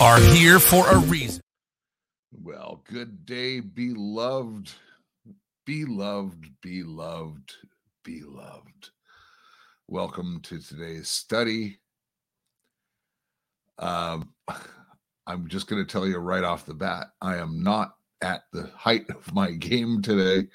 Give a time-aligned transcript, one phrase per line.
[0.00, 1.40] Are here for a reason.
[2.32, 4.72] Well, good day, beloved,
[5.64, 7.52] beloved, beloved,
[8.02, 8.88] beloved.
[9.86, 11.78] Welcome to today's study.
[13.78, 14.30] Um,
[15.26, 18.70] I'm just going to tell you right off the bat, I am not at the
[18.76, 20.48] height of my game today.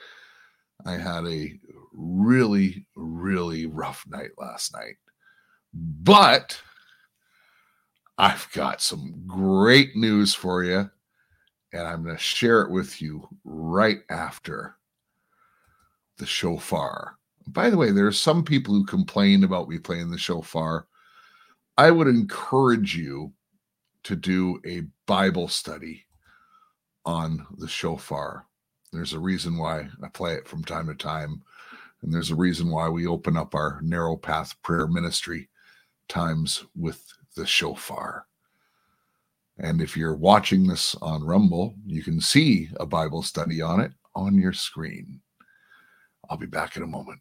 [0.85, 1.53] I had a
[1.93, 4.95] really, really rough night last night,
[5.73, 6.61] but
[8.19, 10.89] I've got some great news for you,
[11.71, 14.75] and I'm going to share it with you right after
[16.17, 17.15] the shofar.
[17.47, 20.85] By the way, there are some people who complain about me playing the shofar.
[21.77, 23.31] I would encourage you
[24.03, 26.05] to do a Bible study
[27.05, 28.45] on the shofar.
[28.91, 31.41] There's a reason why I play it from time to time,
[32.01, 35.47] and there's a reason why we open up our narrow path prayer ministry
[36.09, 37.01] times with
[37.39, 38.25] the shofar.
[39.57, 43.91] And if you're watching this on Rumble, you can see a Bible study on it
[44.15, 45.21] on your screen.
[46.29, 47.19] I'll be back in a moment.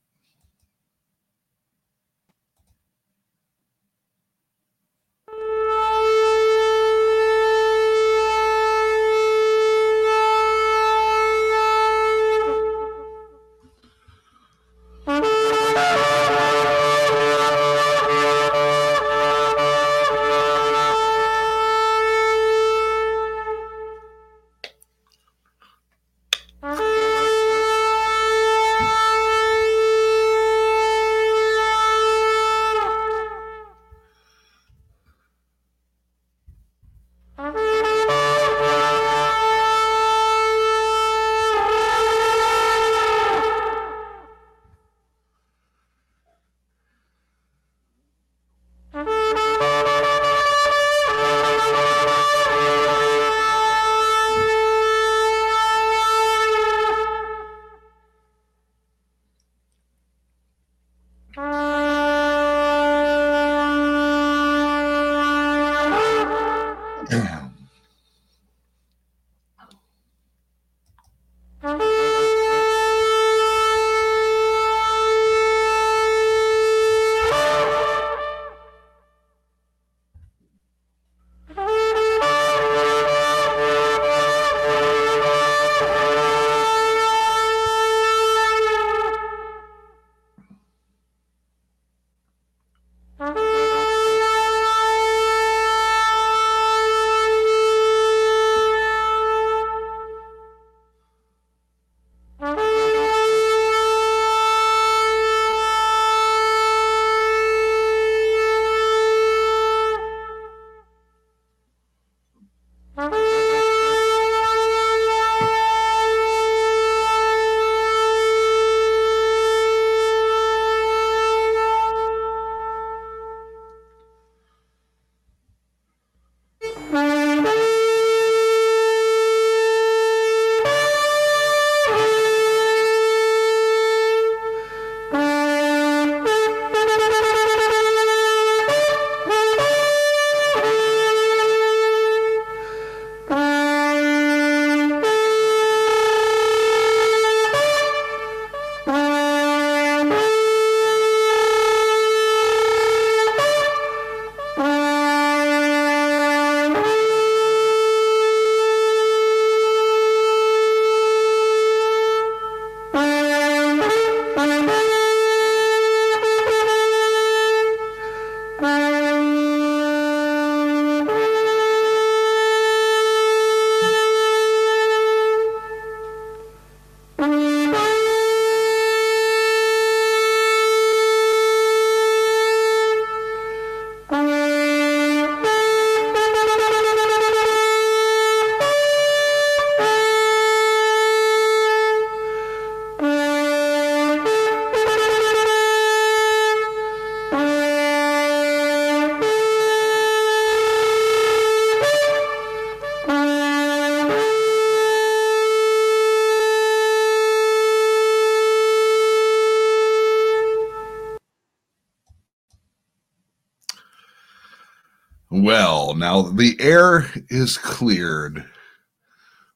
[216.39, 218.45] The air is cleared.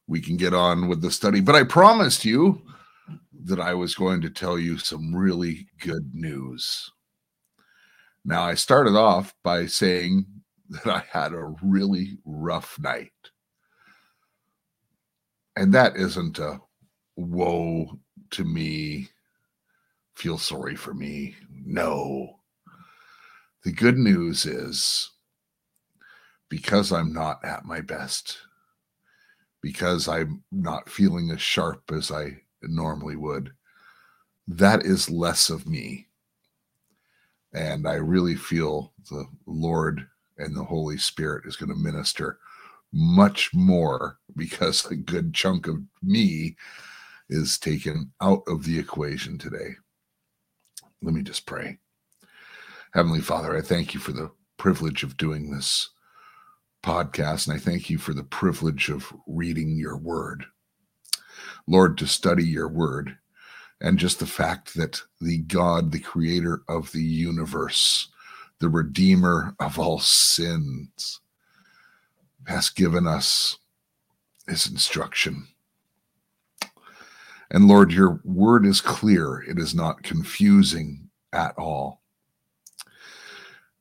[0.07, 2.61] We can get on with the study, but I promised you
[3.45, 6.91] that I was going to tell you some really good news.
[8.25, 10.25] Now, I started off by saying
[10.69, 13.11] that I had a really rough night.
[15.55, 16.59] And that isn't a
[17.15, 17.97] woe
[18.31, 19.07] to me,
[20.15, 21.35] feel sorry for me.
[21.49, 22.39] No.
[23.63, 25.09] The good news is
[26.53, 28.37] because I'm not at my best,
[29.59, 33.51] because I'm not feeling as sharp as I normally would,
[34.47, 36.09] that is less of me.
[37.55, 40.05] And I really feel the Lord
[40.37, 42.37] and the Holy Spirit is going to minister
[42.91, 46.55] much more because a good chunk of me
[47.29, 49.69] is taken out of the equation today.
[51.01, 51.79] Let me just pray.
[52.93, 55.89] Heavenly Father, I thank you for the privilege of doing this
[56.83, 60.45] podcast, and I thank you for the privilege of reading your word.
[61.65, 63.17] Lord, to study your word,
[63.81, 68.09] and just the fact that the God, the creator of the universe,
[68.59, 71.21] the redeemer of all sins,
[72.45, 73.57] has given us
[74.47, 75.47] his instruction.
[77.49, 82.02] And Lord, your word is clear, it is not confusing at all.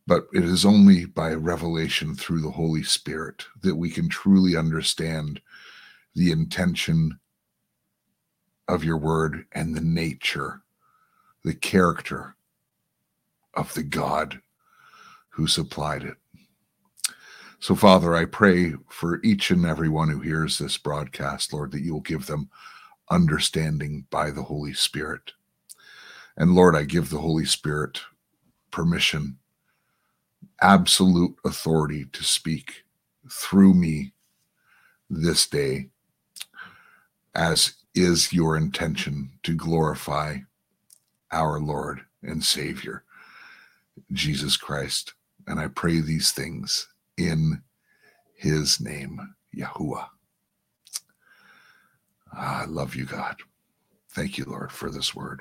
[0.07, 5.41] But it is only by revelation through the Holy Spirit that we can truly understand
[6.15, 7.19] the intention
[8.69, 10.63] of your word and the nature,
[11.45, 12.37] the character
[13.55, 14.41] of the God
[15.31, 16.17] who supplied it.
[17.61, 21.83] So, Father, I pray for each and every one who hears this broadcast, Lord, that
[21.83, 22.51] you will give them
[23.09, 25.33] understanding by the Holy Spirit.
[26.37, 28.01] And Lord, I give the Holy Spirit
[28.73, 29.39] permission,
[30.63, 32.85] absolute authority to speak
[33.29, 34.13] through me
[35.11, 35.89] this day,
[37.35, 40.37] as is your intention to glorify
[41.33, 43.05] our Lord and Savior,
[44.13, 45.15] Jesus Christ.
[45.47, 46.89] And I pray these things
[47.19, 47.63] in
[48.35, 50.07] his name, Yahuwah.
[52.35, 53.37] Ah, I love you, God.
[54.11, 55.41] Thank you, Lord, for this word.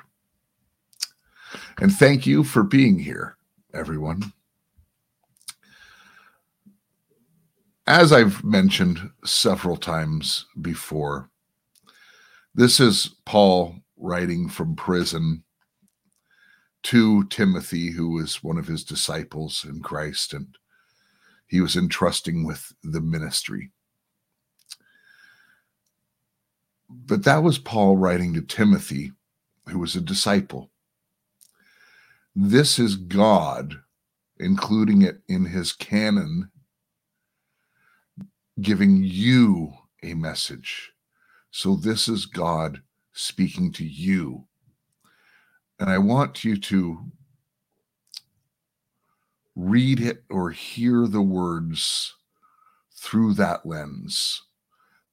[1.78, 3.38] And thank you for being here,
[3.74, 4.34] everyone.
[7.88, 11.30] As I've mentioned several times before,
[12.54, 15.44] this is Paul writing from prison
[16.84, 20.34] to Timothy, who was one of his disciples in Christ.
[20.34, 20.58] And
[21.48, 23.72] he was entrusting with the ministry.
[26.88, 29.12] But that was Paul writing to Timothy,
[29.68, 30.70] who was a disciple.
[32.36, 33.76] This is God,
[34.40, 36.51] including it in his canon,
[38.62, 40.92] giving you a message.
[41.52, 42.82] So this is God
[43.14, 44.46] speaking to you.
[45.80, 47.00] And I want you to
[49.56, 52.16] read it or hear the words
[52.96, 54.44] through that lens.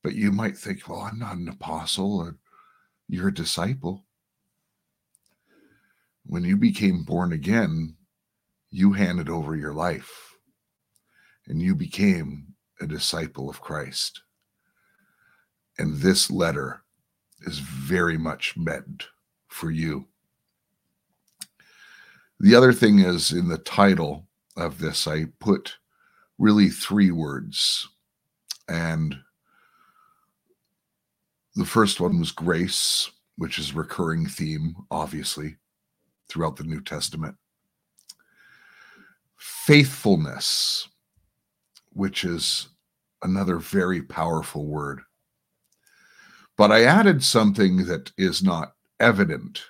[0.02, 2.36] But you might think, well, I'm not an apostle or
[3.08, 4.04] you're a disciple.
[6.26, 7.96] When you became born again,
[8.70, 10.34] you handed over your life
[11.46, 14.22] and you became a disciple of Christ.
[15.78, 16.82] And this letter
[17.42, 19.06] is very much meant
[19.48, 20.06] for you.
[22.40, 25.76] The other thing is in the title, of this, I put
[26.38, 27.88] really three words.
[28.68, 29.16] And
[31.54, 35.56] the first one was grace, which is a recurring theme, obviously,
[36.28, 37.36] throughout the New Testament.
[39.36, 40.88] Faithfulness,
[41.98, 42.68] which is
[43.22, 45.00] another very powerful word.
[46.56, 49.64] But I added something that is not evident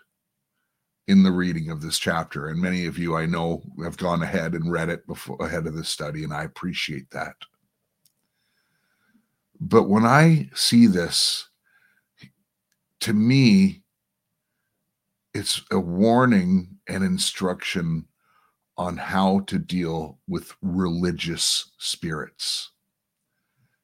[1.06, 2.48] in the reading of this chapter.
[2.48, 5.74] And many of you I know have gone ahead and read it before ahead of
[5.74, 7.34] this study, and I appreciate that.
[9.58, 11.48] But when I see this,
[13.00, 13.84] to me,
[15.32, 18.07] it's a warning and instruction
[18.78, 22.70] on how to deal with religious spirits.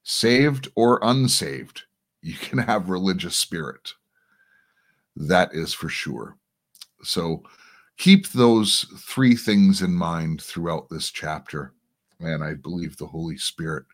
[0.04, 1.82] Saved or unsaved,
[2.22, 3.92] you can have religious spirit.
[5.16, 6.36] That is for sure.
[7.02, 7.42] So
[7.98, 11.74] keep those three things in mind throughout this chapter.
[12.20, 13.84] And I believe the Holy Spirit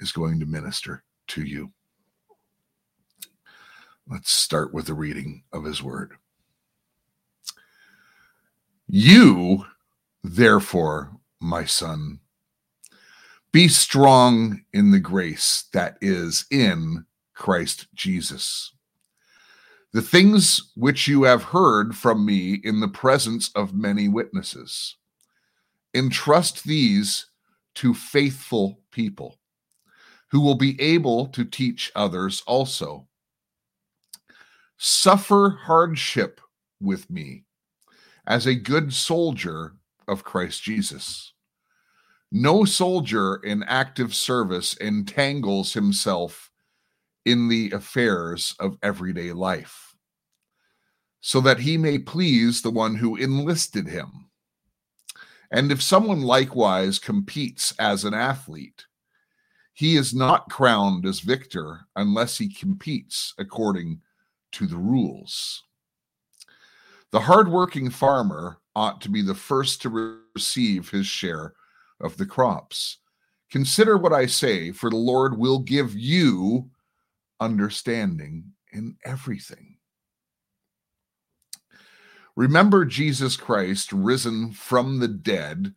[0.00, 1.70] is going to minister to you.
[4.06, 6.12] Let's start with the reading of his word.
[8.86, 9.64] You,
[10.24, 12.18] therefore, my son,
[13.52, 17.04] Be strong in the grace that is in
[17.34, 18.72] Christ Jesus.
[19.92, 24.96] The things which you have heard from me in the presence of many witnesses,
[25.94, 27.26] entrust these
[27.76, 29.38] to faithful people
[30.30, 33.06] who will be able to teach others also.
[34.78, 36.40] Suffer hardship
[36.80, 37.44] with me
[38.26, 39.76] as a good soldier
[40.08, 41.32] of Christ Jesus.
[42.32, 46.50] No soldier in active service entangles himself
[47.24, 49.94] in the affairs of everyday life,
[51.20, 54.30] so that he may please the one who enlisted him.
[55.50, 58.84] And if someone likewise competes as an athlete,
[59.72, 64.00] he is not crowned as victor unless he competes according
[64.52, 65.62] to the rules.
[67.10, 71.54] The hardworking farmer ought to be the first to receive his share
[72.00, 72.98] of the crops.
[73.50, 76.70] Consider what I say, for the Lord will give you
[77.40, 79.76] understanding in everything.
[82.36, 85.72] Remember Jesus Christ, risen from the dead,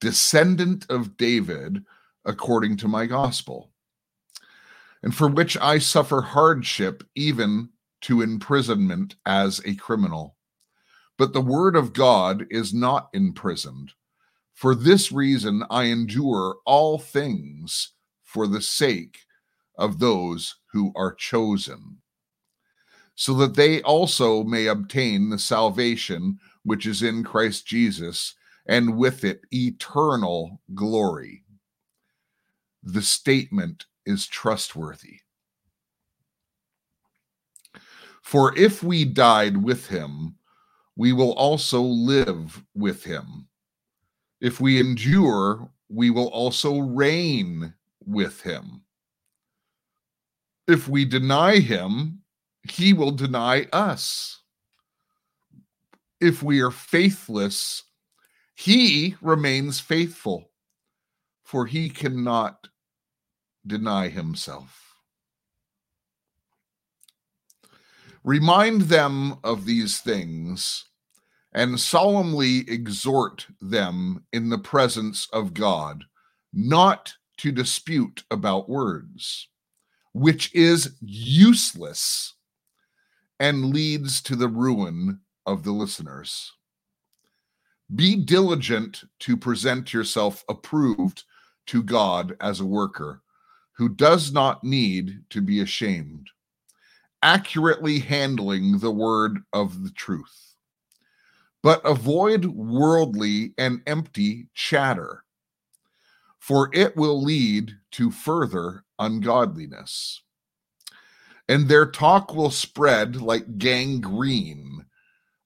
[0.00, 1.84] descendant of David,
[2.24, 3.70] according to my gospel,
[5.02, 7.68] and for which I suffer hardship, even
[8.02, 10.36] to imprisonment as a criminal.
[11.20, 13.92] But the word of God is not imprisoned.
[14.54, 19.18] For this reason, I endure all things for the sake
[19.76, 21.98] of those who are chosen,
[23.16, 28.34] so that they also may obtain the salvation which is in Christ Jesus,
[28.64, 31.44] and with it eternal glory.
[32.82, 35.18] The statement is trustworthy.
[38.22, 40.36] For if we died with him,
[41.00, 43.48] we will also live with him.
[44.42, 47.72] If we endure, we will also reign
[48.04, 48.82] with him.
[50.68, 52.20] If we deny him,
[52.70, 54.42] he will deny us.
[56.20, 57.82] If we are faithless,
[58.54, 60.50] he remains faithful,
[61.44, 62.68] for he cannot
[63.66, 64.96] deny himself.
[68.22, 70.84] Remind them of these things
[71.52, 76.04] and solemnly exhort them in the presence of God
[76.52, 79.48] not to dispute about words
[80.12, 82.34] which is useless
[83.38, 86.52] and leads to the ruin of the listeners.
[87.94, 91.24] Be diligent to present yourself approved
[91.66, 93.22] to God as a worker
[93.76, 96.28] who does not need to be ashamed,
[97.22, 100.49] accurately handling the word of the truth.
[101.62, 105.24] But avoid worldly and empty chatter,
[106.38, 110.22] for it will lead to further ungodliness.
[111.48, 114.86] And their talk will spread like gangrene.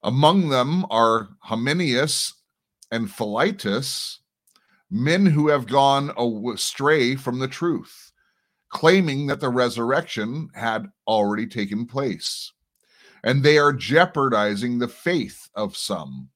[0.02, 2.35] Among them are Hymenaeus
[2.92, 4.21] and Philetus,
[4.90, 6.12] men who have gone
[6.52, 8.12] astray from the truth,
[8.68, 12.52] claiming that the resurrection had already taken place.
[13.25, 16.28] And they are jeopardizing the faith of some.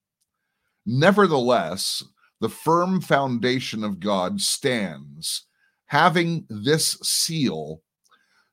[0.85, 2.03] Nevertheless,
[2.41, 5.45] the firm foundation of God stands
[5.89, 7.83] having this seal,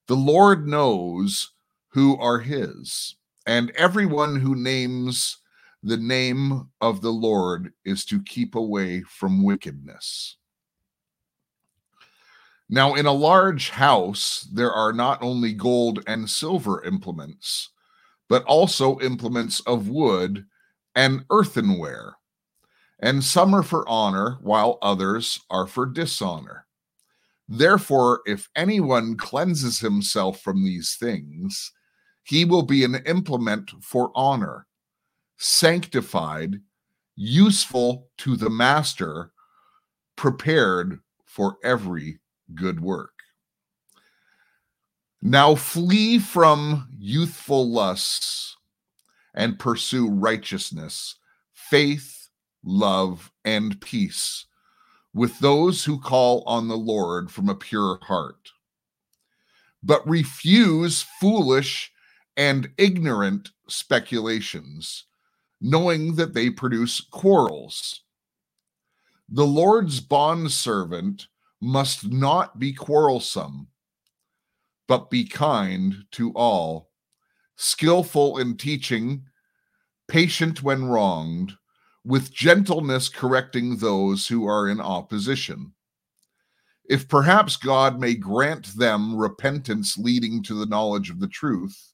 [0.08, 1.52] the Lord knows
[1.90, 3.16] who are his,
[3.46, 5.38] and everyone who names
[5.84, 10.38] the name of the Lord is to keep away from wickedness.
[12.70, 17.70] Now, in a large house, there are not only gold and silver implements,
[18.30, 20.46] but also implements of wood
[20.96, 22.16] and earthenware.
[23.00, 26.66] And some are for honor, while others are for dishonor.
[27.48, 31.72] Therefore, if anyone cleanses himself from these things,
[32.24, 34.66] he will be an implement for honor,
[35.38, 36.62] sanctified,
[37.16, 39.32] useful to the master,
[40.16, 42.20] prepared for every
[42.56, 43.15] good work.
[45.28, 48.58] Now flee from youthful lusts
[49.34, 51.16] and pursue righteousness,
[51.52, 52.30] faith,
[52.64, 54.46] love, and peace
[55.16, 58.52] with those who call on the Lord from a pure heart,
[59.82, 61.92] but refuse foolish
[62.38, 65.06] and ignorant speculations,
[65.60, 68.02] knowing that they produce quarrels.
[69.28, 71.26] The Lord's bondservant
[71.60, 73.70] must not be quarrelsome,
[74.88, 76.92] but be kind to all,
[77.56, 79.24] skillful in teaching,
[80.08, 81.54] patient when wronged
[82.04, 85.74] with gentleness correcting those who are in opposition.
[86.90, 91.94] if perhaps God may grant them repentance leading to the knowledge of the truth,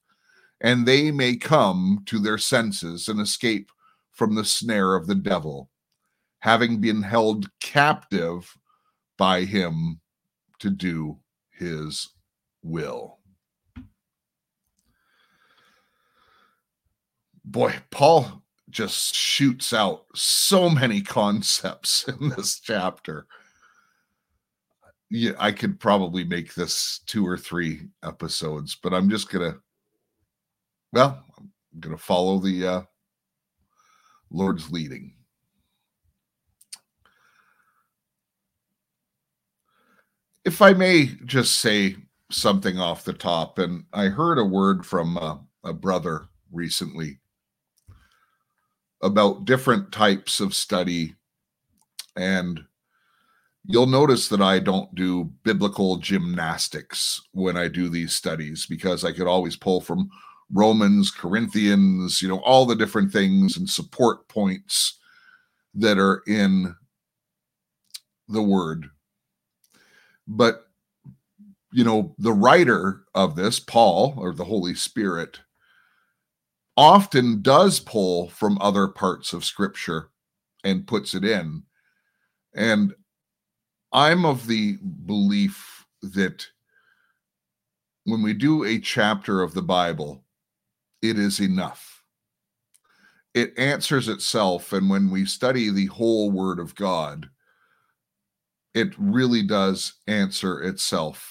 [0.60, 3.71] and they may come to their senses and escape
[4.12, 5.69] from the snare of the devil,
[6.39, 8.55] having been held captive
[9.17, 10.00] by him
[10.60, 11.17] to do
[11.51, 12.10] his
[12.63, 13.19] will.
[17.43, 23.27] Boy, Paul just shoots out so many concepts in this chapter.
[25.09, 29.57] Yeah, I could probably make this two or three episodes, but I'm just gonna,
[30.93, 31.51] well, I'm
[31.81, 32.81] gonna follow the uh,
[34.29, 35.15] Lord's leading.
[40.45, 41.97] If I may just say
[42.31, 45.17] something off the top, and I heard a word from
[45.63, 47.19] a brother recently
[49.01, 51.15] about different types of study.
[52.15, 52.61] And
[53.65, 59.11] you'll notice that I don't do biblical gymnastics when I do these studies because I
[59.11, 60.09] could always pull from
[60.51, 65.00] Romans, Corinthians, you know, all the different things and support points
[65.73, 66.75] that are in
[68.27, 68.88] the word.
[70.27, 70.67] But,
[71.71, 75.39] you know, the writer of this, Paul or the Holy Spirit,
[76.77, 80.09] often does pull from other parts of scripture
[80.63, 81.63] and puts it in.
[82.53, 82.93] And
[83.93, 86.46] I'm of the belief that
[88.05, 90.24] when we do a chapter of the Bible,
[91.01, 92.03] it is enough.
[93.33, 94.74] It answers itself.
[94.74, 97.29] And when we study the whole Word of God,
[98.74, 101.30] it really does answer itself.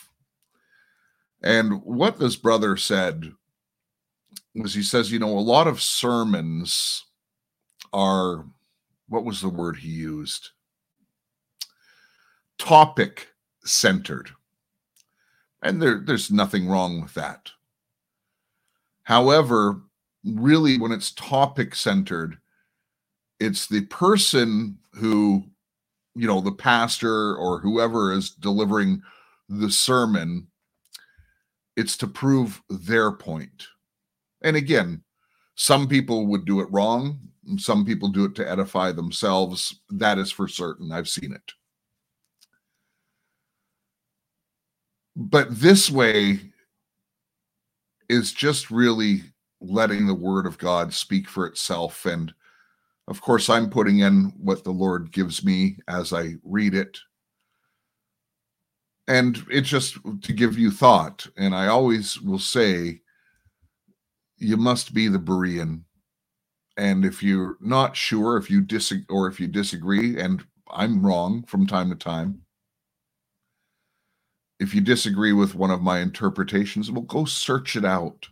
[1.42, 3.32] And what this brother said
[4.54, 7.04] was he says, you know, a lot of sermons
[7.92, 8.44] are
[9.08, 10.50] what was the word he used?
[12.58, 13.28] Topic
[13.64, 14.30] centered.
[15.62, 17.50] And there, there's nothing wrong with that.
[19.02, 19.80] However,
[20.24, 22.38] really, when it's topic centered,
[23.40, 25.44] it's the person who,
[26.14, 29.02] you know, the pastor or whoever is delivering
[29.48, 30.46] the sermon,
[31.76, 33.66] it's to prove their point
[34.42, 35.02] and again,
[35.54, 37.20] some people would do it wrong.
[37.58, 39.80] Some people do it to edify themselves.
[39.90, 40.92] That is for certain.
[40.92, 41.52] I've seen it.
[45.16, 46.40] But this way
[48.08, 49.22] is just really
[49.60, 52.06] letting the word of God speak for itself.
[52.06, 52.32] And
[53.08, 56.98] of course, I'm putting in what the Lord gives me as I read it.
[59.10, 61.28] And it's just to give you thought.
[61.36, 63.02] And I always will say,
[64.38, 65.82] you must be the Berean.
[66.78, 71.44] And if you're not sure, if you disagree, or if you disagree, and I'm wrong
[71.44, 72.42] from time to time,
[74.60, 78.28] if you disagree with one of my interpretations, well, go search it out.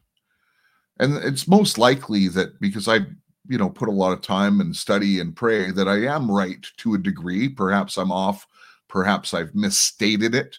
[1.01, 3.01] And it's most likely that because I,
[3.49, 6.67] you know, put a lot of time and study and pray that I am right
[6.79, 7.49] to a degree.
[7.49, 8.47] Perhaps I'm off.
[8.89, 10.59] Perhaps I've misstated it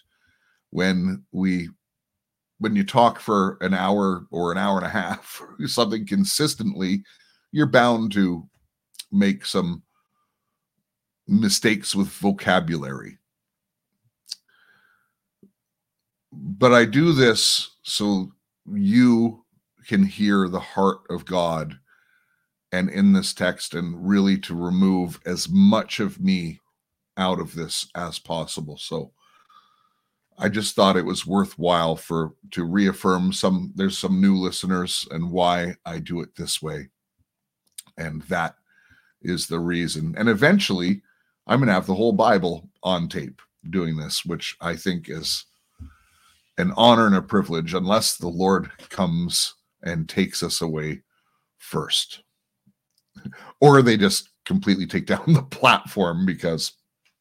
[0.70, 1.68] when we
[2.58, 7.02] when you talk for an hour or an hour and a half, something consistently,
[7.52, 8.46] you're bound to
[9.10, 9.82] make some
[11.26, 13.16] mistakes with vocabulary.
[16.32, 18.30] But I do this so
[18.66, 19.44] you
[19.86, 21.78] can hear the heart of God
[22.72, 26.60] and in this text, and really to remove as much of me
[27.16, 28.76] out of this as possible.
[28.78, 29.12] So,
[30.40, 35.30] I just thought it was worthwhile for to reaffirm some there's some new listeners and
[35.30, 36.88] why I do it this way.
[37.98, 38.56] And that
[39.20, 40.14] is the reason.
[40.16, 41.02] And eventually
[41.46, 45.44] I'm going to have the whole Bible on tape doing this, which I think is
[46.56, 51.02] an honor and a privilege unless the Lord comes and takes us away
[51.58, 52.22] first.
[53.60, 56.72] or they just completely take down the platform because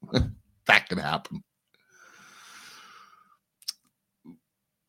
[0.68, 1.44] that can happen.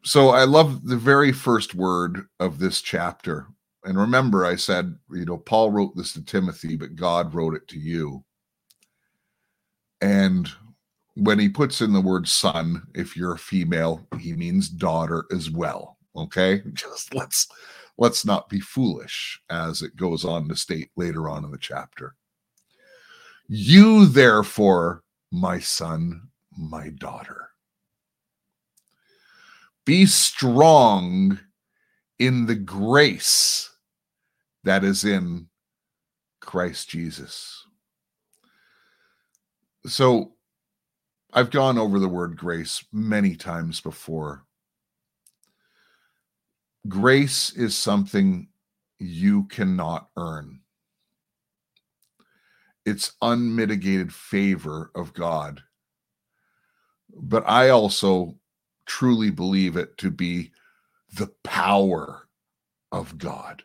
[0.03, 3.47] So I love the very first word of this chapter.
[3.85, 7.69] And remember, I said, you know, Paul wrote this to Timothy, but God wrote it
[7.69, 8.25] to you.
[10.01, 10.49] And
[11.15, 15.51] when he puts in the word son, if you're a female, he means daughter as
[15.51, 15.99] well.
[16.17, 16.63] Okay.
[16.73, 17.49] Just let's
[17.99, 22.15] let's not be foolish as it goes on to state later on in the chapter.
[23.49, 27.50] You therefore, my son, my daughter
[29.91, 31.37] be strong
[32.21, 33.69] in the grace
[34.63, 35.49] that is in
[36.39, 37.67] Christ Jesus.
[39.87, 40.35] So
[41.33, 44.45] I've gone over the word grace many times before.
[46.87, 48.47] Grace is something
[49.01, 50.61] you cannot earn.
[52.87, 55.61] It's unmitigated favor of God.
[57.13, 58.37] But I also
[58.91, 60.51] truly believe it to be
[61.15, 62.27] the power
[62.91, 63.63] of God.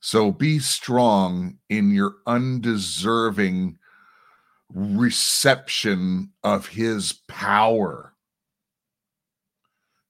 [0.00, 3.76] So be strong in your undeserving
[4.72, 8.14] reception of his power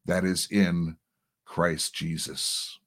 [0.07, 0.99] that is in
[1.45, 2.79] Christ Jesus.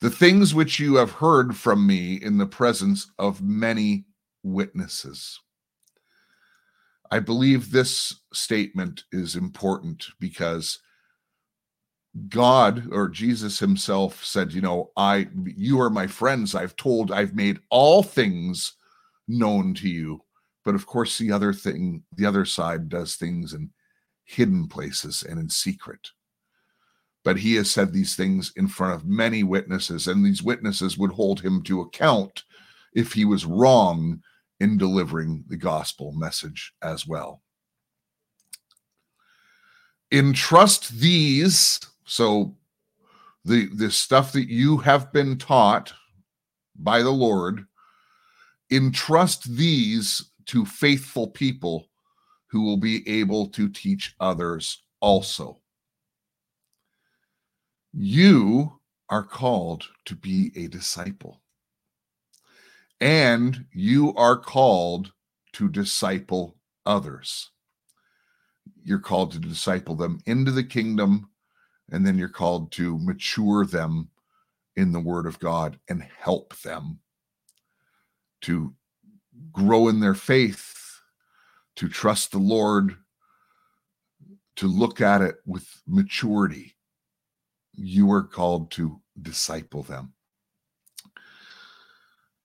[0.00, 4.06] The things which you have heard from me in the presence of many
[4.42, 5.38] witnesses.
[7.12, 10.78] I believe this statement is important because
[12.30, 16.54] God or Jesus himself said, you know, I you are my friends.
[16.54, 18.76] I've told I've made all things
[19.28, 20.22] known to you.
[20.64, 23.68] But of course the other thing, the other side does things in
[24.24, 26.12] hidden places and in secret.
[27.24, 31.12] But he has said these things in front of many witnesses and these witnesses would
[31.12, 32.44] hold him to account
[32.94, 34.22] if he was wrong
[34.62, 37.42] in delivering the gospel message as well.
[40.12, 42.54] Entrust these so
[43.44, 45.92] the the stuff that you have been taught
[46.76, 47.66] by the Lord,
[48.70, 51.88] entrust these to faithful people
[52.46, 55.60] who will be able to teach others also.
[57.92, 61.41] You are called to be a disciple.
[63.02, 65.10] And you are called
[65.54, 67.50] to disciple others.
[68.84, 71.28] You're called to disciple them into the kingdom
[71.90, 74.08] and then you're called to mature them
[74.76, 77.00] in the word of God and help them
[78.42, 78.72] to
[79.50, 81.00] grow in their faith,
[81.74, 82.96] to trust the Lord,
[84.56, 86.76] to look at it with maturity.
[87.72, 90.14] You are called to disciple them.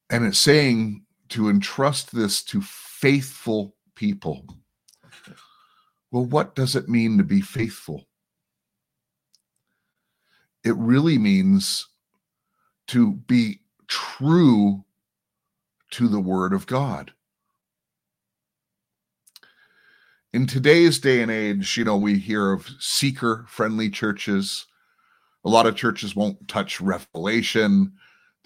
[0.09, 4.45] And it's saying to entrust this to faithful people.
[6.11, 8.07] Well, what does it mean to be faithful?
[10.67, 11.87] it really means
[12.87, 14.83] to be true
[15.91, 17.13] to the word of God.
[20.33, 24.65] In today's day and age, you know, we hear of seeker friendly churches.
[25.45, 27.93] A lot of churches won't touch revelation.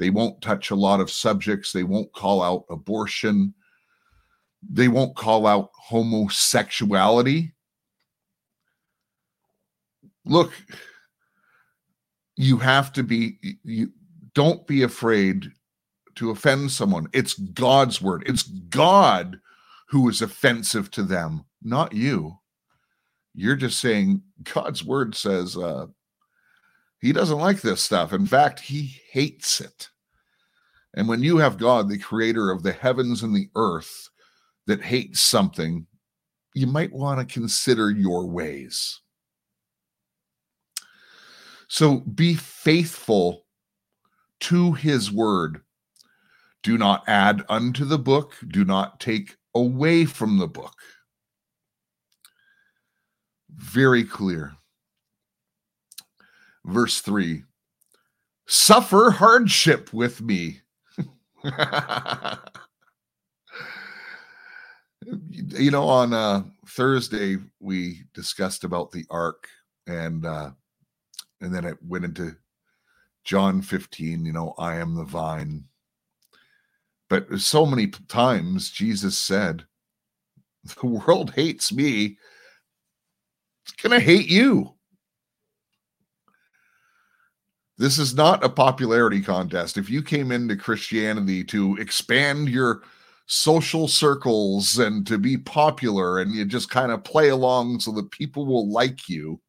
[0.01, 1.71] They won't touch a lot of subjects.
[1.71, 3.53] They won't call out abortion.
[4.67, 7.53] They won't call out homosexuality.
[10.25, 10.53] Look,
[12.35, 13.91] you have to be you
[14.33, 15.51] don't be afraid
[16.15, 19.39] to offend someone it's god's word it's god
[19.89, 22.35] who is offensive to them not you
[23.35, 24.23] you're just saying
[24.55, 25.85] god's word says uh
[26.99, 29.90] he doesn't like this stuff in fact he hates it
[30.95, 34.09] and when you have god the creator of the heavens and the earth
[34.67, 35.85] that hates something
[36.53, 39.01] you might want to consider your ways
[41.71, 43.45] so be faithful
[44.41, 45.61] to his word.
[46.63, 50.75] Do not add unto the book, do not take away from the book.
[53.49, 54.53] Very clear.
[56.65, 57.43] Verse 3
[58.47, 60.59] Suffer hardship with me.
[65.05, 69.47] you know, on uh, Thursday, we discussed about the ark
[69.87, 70.51] and uh,
[71.41, 72.35] and then it went into
[73.23, 75.65] John 15, you know, I am the vine.
[77.09, 79.65] But so many times Jesus said,
[80.81, 82.17] The world hates me,
[83.63, 84.75] it's to hate you.
[87.81, 89.75] This is not a popularity contest.
[89.75, 92.83] If you came into Christianity to expand your
[93.25, 98.11] social circles and to be popular and you just kind of play along so that
[98.11, 99.41] people will like you,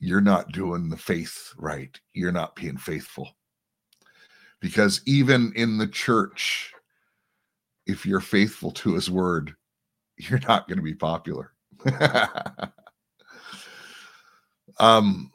[0.00, 1.96] you're not doing the faith right.
[2.14, 3.30] You're not being faithful.
[4.60, 6.72] Because even in the church,
[7.86, 9.54] if you're faithful to his word,
[10.16, 11.52] you're not going to be popular.
[14.80, 15.30] um,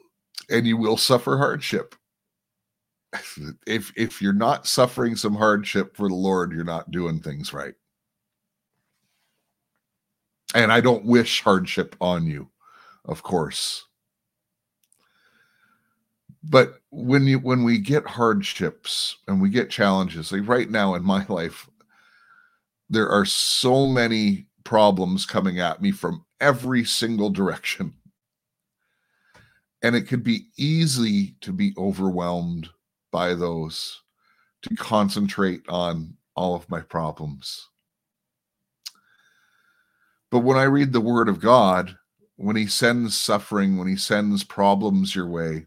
[0.50, 1.94] and you will suffer hardship.
[3.66, 7.74] If if you're not suffering some hardship for the Lord, you're not doing things right.
[10.54, 12.48] And I don't wish hardship on you,
[13.04, 13.84] of course
[16.42, 21.04] but when you when we get hardships and we get challenges like right now in
[21.04, 21.68] my life
[22.90, 27.94] there are so many problems coming at me from every single direction.
[29.82, 32.68] And it could be easy to be overwhelmed
[33.10, 34.02] by those,
[34.62, 37.68] to concentrate on all of my problems.
[40.30, 41.96] But when I read the Word of God,
[42.36, 45.66] when He sends suffering, when He sends problems your way,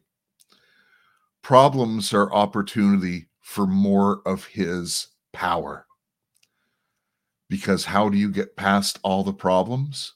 [1.41, 5.86] problems are opportunity for more of His power.
[7.49, 10.13] Because how do you get past all the problems?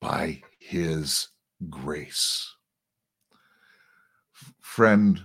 [0.00, 1.28] By His
[1.70, 2.54] grace.
[4.78, 5.20] Friend,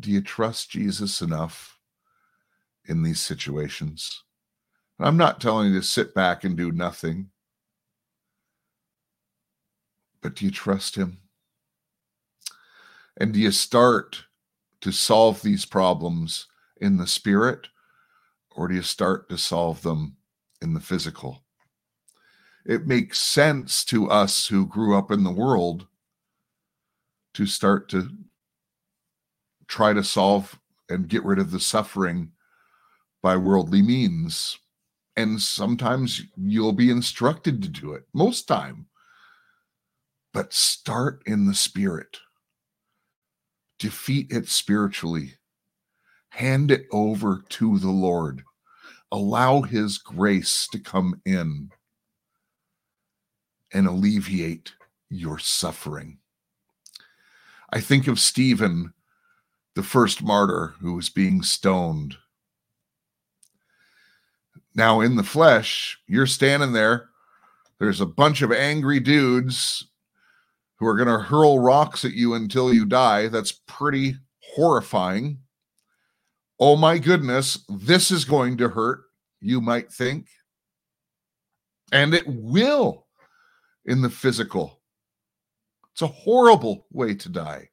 [0.00, 1.78] do you trust Jesus enough
[2.86, 4.24] in these situations?
[4.98, 7.30] I'm not telling you to sit back and do nothing,
[10.20, 11.18] but do you trust Him?
[13.18, 14.24] And do you start
[14.80, 16.48] to solve these problems
[16.80, 17.68] in the spirit,
[18.50, 20.16] or do you start to solve them
[20.60, 21.44] in the physical?
[22.66, 25.86] It makes sense to us who grew up in the world
[27.34, 28.10] to start to
[29.68, 32.32] try to solve and get rid of the suffering
[33.22, 34.58] by worldly means.
[35.16, 38.86] And sometimes you'll be instructed to do it, most time.
[40.32, 42.18] But start in the spirit.
[43.78, 45.34] Defeat it spiritually.
[46.30, 48.42] Hand it over to the Lord.
[49.10, 51.70] Allow his grace to come in
[53.72, 54.72] and alleviate
[55.10, 56.18] your suffering.
[57.72, 58.92] I think of Stephen
[59.78, 62.16] the first martyr who was being stoned.
[64.74, 67.10] Now, in the flesh, you're standing there.
[67.78, 69.86] There's a bunch of angry dudes
[70.80, 73.28] who are going to hurl rocks at you until you die.
[73.28, 75.38] That's pretty horrifying.
[76.58, 79.02] Oh my goodness, this is going to hurt,
[79.40, 80.26] you might think.
[81.92, 83.06] And it will
[83.84, 84.80] in the physical.
[85.92, 87.68] It's a horrible way to die.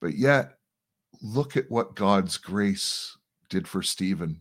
[0.00, 0.58] But yet,
[1.22, 3.16] look at what God's grace
[3.48, 4.40] did for Stephen.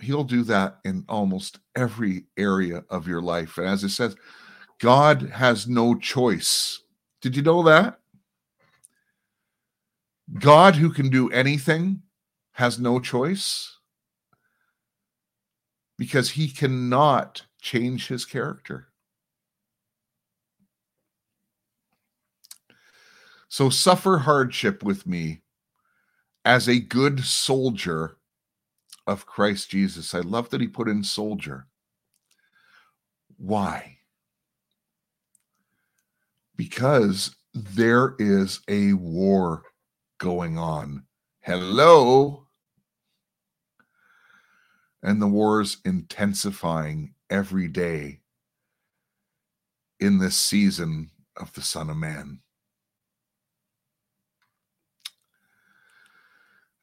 [0.00, 3.58] He'll do that in almost every area of your life.
[3.58, 4.16] And as it says,
[4.78, 6.82] God has no choice.
[7.20, 7.98] Did you know that?
[10.38, 12.02] God, who can do anything,
[12.52, 13.78] has no choice
[15.98, 18.89] because he cannot change his character.
[23.50, 25.42] So suffer hardship with me
[26.44, 28.16] as a good soldier
[29.08, 30.14] of Christ Jesus.
[30.14, 31.66] I love that he put in soldier.
[33.36, 33.98] Why?
[36.54, 39.64] Because there is a war
[40.18, 41.04] going on.
[41.40, 42.46] Hello.
[45.02, 48.20] And the war's intensifying every day
[49.98, 52.42] in this season of the Son of Man.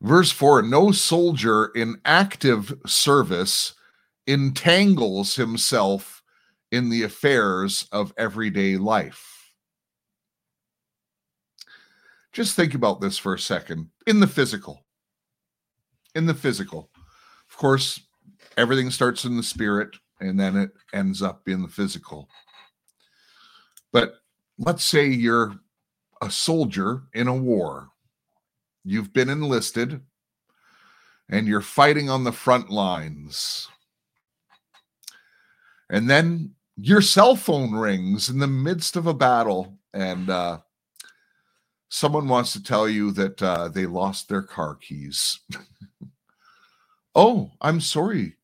[0.02, 3.74] Verse 4 No soldier in active service
[4.26, 6.22] entangles himself
[6.72, 9.52] in the affairs of everyday life.
[12.34, 13.90] Just think about this for a second.
[14.06, 14.86] In the physical,
[16.14, 16.92] in the physical,
[17.50, 18.00] of course,
[18.58, 22.30] everything starts in the spirit and then it ends up in the physical.
[23.92, 24.16] But
[24.60, 25.56] let's say you're
[26.22, 27.90] a soldier in a war
[28.88, 30.00] You've been enlisted
[31.28, 33.68] and you're fighting on the front lines.
[35.90, 40.60] And then your cell phone rings in the midst of a battle, and uh,
[41.90, 45.42] someone wants to tell you that uh, they lost their car keys.
[47.16, 48.38] oh, I'm sorry.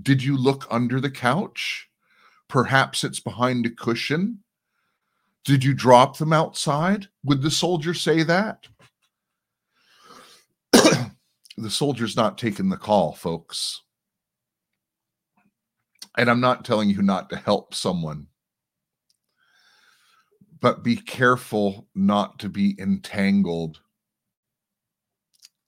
[0.00, 1.90] Did you look under the couch?
[2.48, 4.38] Perhaps it's behind a cushion.
[5.44, 7.08] Did you drop them outside?
[7.24, 8.68] Would the soldier say that?
[11.62, 13.82] The soldier's not taking the call, folks.
[16.16, 18.26] And I'm not telling you not to help someone,
[20.60, 23.80] but be careful not to be entangled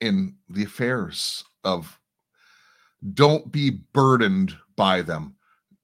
[0.01, 1.99] in the affairs of
[3.15, 5.37] don't be burdened by them.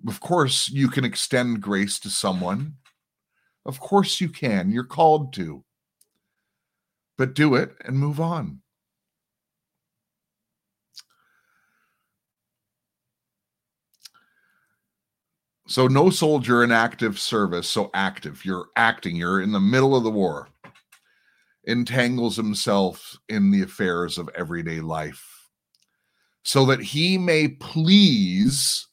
[0.07, 2.75] Of course, you can extend grace to someone.
[3.66, 4.70] Of course, you can.
[4.70, 5.64] You're called to.
[7.18, 8.62] But do it and move on.
[15.70, 20.02] So no soldier in active service, so active, you're acting, you're in the middle of
[20.02, 20.48] the war,
[21.62, 25.48] entangles himself in the affairs of everyday life
[26.42, 28.88] so that he may please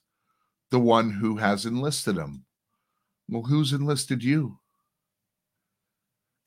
[0.69, 2.45] the one who has enlisted him.
[3.27, 4.59] Well, who's enlisted you?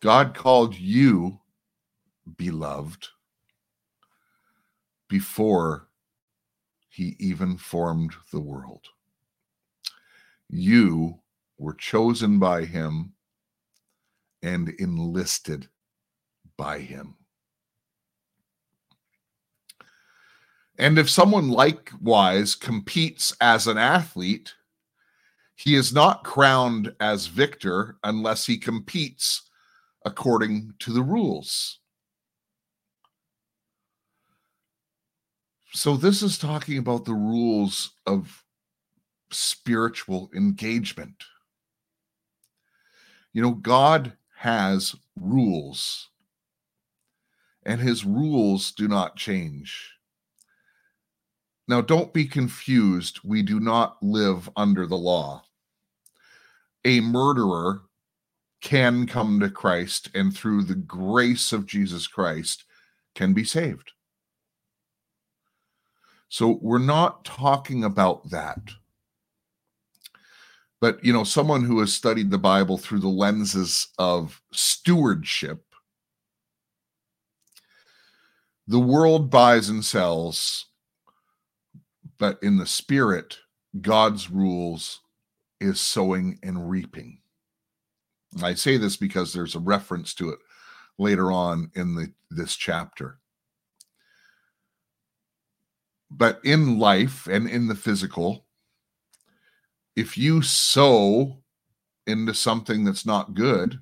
[0.00, 1.40] God called you
[2.36, 3.08] beloved
[5.08, 5.88] before
[6.88, 8.86] he even formed the world.
[10.52, 11.20] You
[11.58, 13.12] were chosen by him
[14.42, 15.68] and enlisted
[16.56, 17.14] by him.
[20.76, 24.54] And if someone likewise competes as an athlete,
[25.54, 29.42] he is not crowned as victor unless he competes
[30.04, 31.78] according to the rules.
[35.72, 38.42] So, this is talking about the rules of
[39.32, 41.24] spiritual engagement.
[43.32, 46.08] You know, God has rules,
[47.64, 49.92] and his rules do not change.
[51.68, 53.20] Now, don't be confused.
[53.22, 55.44] We do not live under the law.
[56.84, 57.82] A murderer
[58.60, 62.64] can come to Christ and through the grace of Jesus Christ
[63.14, 63.92] can be saved.
[66.28, 68.60] So we're not talking about that.
[70.80, 75.62] But, you know, someone who has studied the Bible through the lenses of stewardship,
[78.66, 80.66] the world buys and sells,
[82.18, 83.38] but in the spirit,
[83.80, 85.00] God's rules
[85.60, 87.20] is sowing and reaping.
[88.42, 90.38] I say this because there's a reference to it
[90.98, 93.18] later on in the this chapter.
[96.10, 98.46] But in life and in the physical,
[100.00, 101.36] if you sow
[102.06, 103.78] into something that's not good,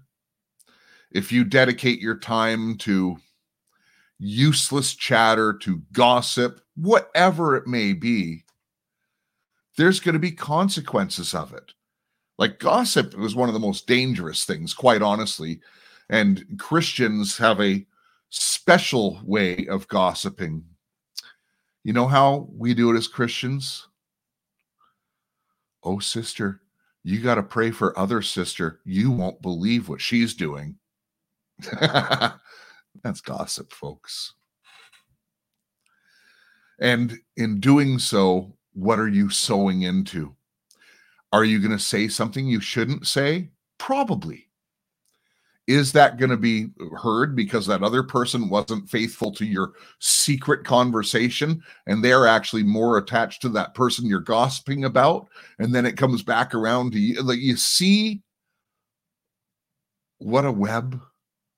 [1.11, 3.17] if you dedicate your time to
[4.19, 8.45] useless chatter, to gossip, whatever it may be,
[9.77, 11.73] there's going to be consequences of it.
[12.37, 15.61] Like gossip is one of the most dangerous things, quite honestly.
[16.11, 17.87] And Christians have a
[18.29, 20.65] special way of gossiping
[21.89, 23.89] you know how we do it as Christians?
[25.83, 26.61] Oh, sister,
[27.05, 28.81] you got to pray for other sister.
[28.85, 30.77] You won't believe what she's doing.
[31.81, 34.35] That's gossip, folks.
[36.81, 40.35] And in doing so, what are you sowing into?
[41.33, 43.51] Are you going to say something you shouldn't say?
[43.79, 44.48] Probably.
[45.69, 50.65] Is that going to be heard because that other person wasn't faithful to your secret
[50.65, 55.29] conversation and they're actually more attached to that person you're gossiping about?
[55.59, 57.23] And then it comes back around to you.
[57.23, 58.23] Like you see
[60.17, 60.99] what a web.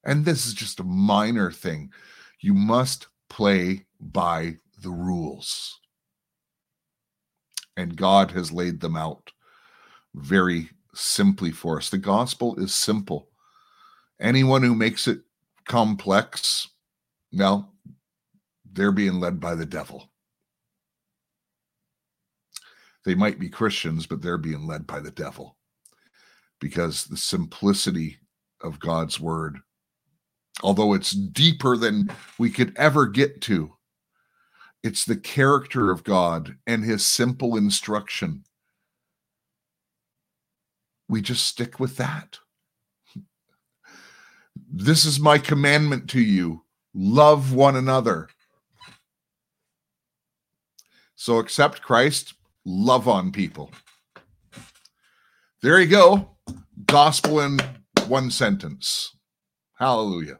[0.04, 1.92] And this is just a minor thing.
[2.40, 5.78] You must play by the rules.
[7.76, 9.30] And God has laid them out
[10.16, 11.90] very simply for us.
[11.90, 13.29] The gospel is simple
[14.20, 15.20] anyone who makes it
[15.66, 16.68] complex,
[17.32, 17.72] well,
[18.72, 20.10] they're being led by the devil.
[23.04, 25.56] They might be Christians, but they're being led by the devil
[26.60, 28.18] because the simplicity
[28.60, 29.58] of God's word,
[30.62, 33.72] although it's deeper than we could ever get to,
[34.82, 38.44] it's the character of God and his simple instruction.
[41.08, 42.39] We just stick with that.
[44.72, 46.62] This is my commandment to you
[46.94, 48.28] love one another.
[51.16, 53.72] So accept Christ, love on people.
[55.60, 56.36] There you go.
[56.86, 57.58] Gospel in
[58.06, 59.16] one sentence.
[59.74, 60.38] Hallelujah.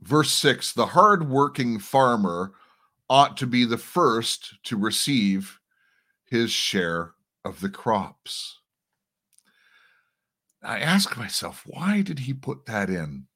[0.00, 2.52] Verse 6 The hard-working farmer
[3.10, 5.58] ought to be the first to receive
[6.24, 7.12] his share
[7.44, 8.58] of the crops.
[10.62, 13.26] I ask myself, why did he put that in?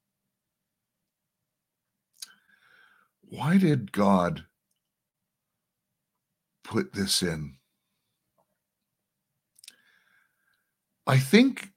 [3.21, 4.45] Why did God
[6.63, 7.55] put this in?
[11.05, 11.69] I think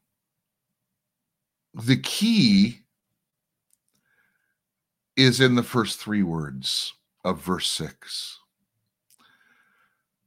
[1.75, 2.81] the key
[5.17, 6.93] is in the first three words
[7.25, 8.39] of verse 6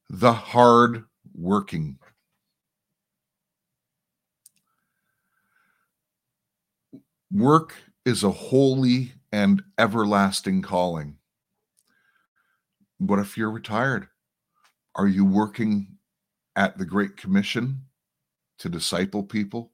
[0.10, 1.97] the hard working.
[7.31, 7.75] Work
[8.05, 11.17] is a holy and everlasting calling.
[12.99, 14.07] What if you're retired?
[14.95, 15.97] Are you working
[16.55, 17.81] at the Great Commission
[18.59, 19.71] to disciple people?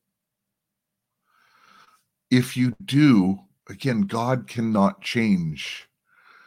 [2.32, 3.40] If you do,
[3.70, 5.90] again, God cannot change.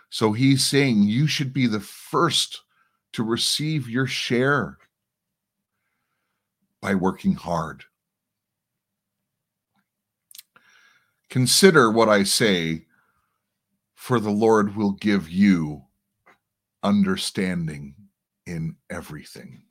[0.08, 2.62] So he's saying you should be the first
[3.12, 4.78] to receive your share
[6.83, 7.85] by working hard.
[11.30, 12.85] Consider what I say,
[13.95, 15.85] for the Lord will give you
[16.83, 17.95] understanding
[18.47, 19.62] in everything.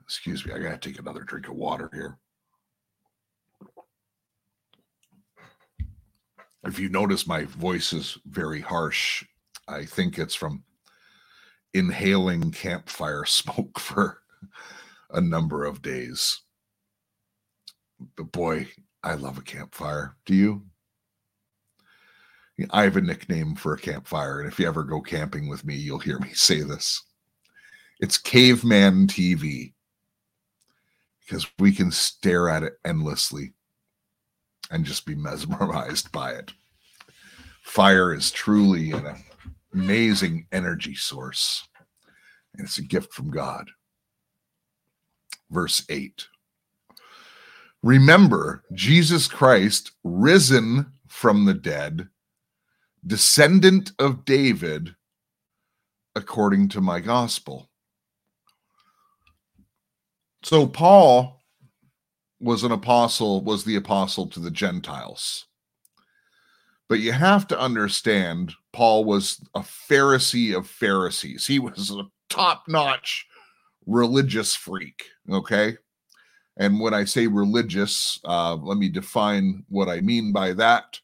[0.00, 2.18] Excuse me, I gotta take another drink of water here.
[6.64, 9.24] If you notice, my voice is very harsh.
[9.68, 10.64] I think it's from
[11.74, 14.22] inhaling campfire smoke for
[15.10, 16.40] a number of days.
[18.16, 18.68] But boy,
[19.02, 20.16] I love a campfire.
[20.26, 20.62] Do you?
[22.70, 25.74] I have a nickname for a campfire, and if you ever go camping with me,
[25.74, 27.02] you'll hear me say this.
[28.00, 29.72] It's caveman TV
[31.20, 33.52] because we can stare at it endlessly
[34.70, 36.52] and just be mesmerized by it.
[37.62, 39.06] Fire is truly an
[39.72, 41.66] amazing energy source,
[42.54, 43.70] and it's a gift from God.
[45.50, 46.26] Verse 8
[47.82, 52.08] Remember Jesus Christ, risen from the dead,
[53.04, 54.94] descendant of David,
[56.14, 57.68] according to my gospel.
[60.44, 61.40] So, Paul
[62.40, 65.46] was an apostle, was the apostle to the Gentiles.
[66.88, 71.46] But you have to understand, Paul was a Pharisee of Pharisees.
[71.46, 73.26] He was a top notch
[73.86, 75.04] religious freak.
[75.30, 75.76] Okay.
[76.56, 81.00] And when I say religious, uh, let me define what I mean by that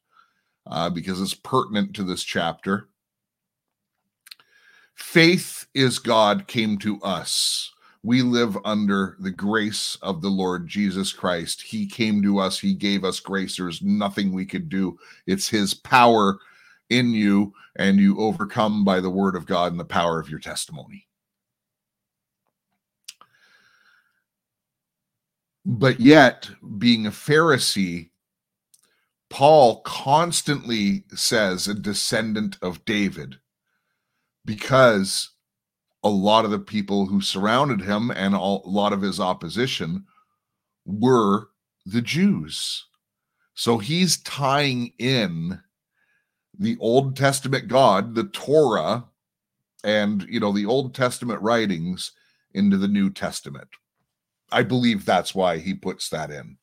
[0.66, 2.88] uh, because it's pertinent to this chapter.
[4.94, 7.72] Faith is God came to us.
[8.08, 11.60] We live under the grace of the Lord Jesus Christ.
[11.60, 13.58] He came to us, He gave us grace.
[13.58, 14.98] There's nothing we could do.
[15.26, 16.38] It's His power
[16.88, 20.38] in you, and you overcome by the word of God and the power of your
[20.38, 21.06] testimony.
[25.66, 26.48] But yet,
[26.78, 28.08] being a Pharisee,
[29.28, 33.36] Paul constantly says a descendant of David
[34.46, 35.32] because
[36.08, 40.06] a lot of the people who surrounded him and a lot of his opposition
[40.86, 41.50] were
[41.84, 42.86] the Jews.
[43.52, 45.60] So he's tying in
[46.58, 49.04] the Old Testament God, the Torah,
[49.84, 52.12] and you know the Old Testament writings
[52.54, 53.68] into the New Testament.
[54.50, 56.56] I believe that's why he puts that in.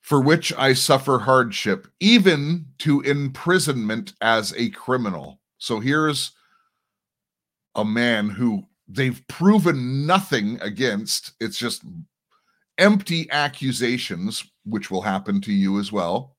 [0.00, 5.40] For which I suffer hardship, even to imprisonment as a criminal.
[5.58, 6.32] So here's
[7.76, 11.32] a man who they've proven nothing against.
[11.40, 11.84] It's just
[12.78, 16.36] empty accusations, which will happen to you as well.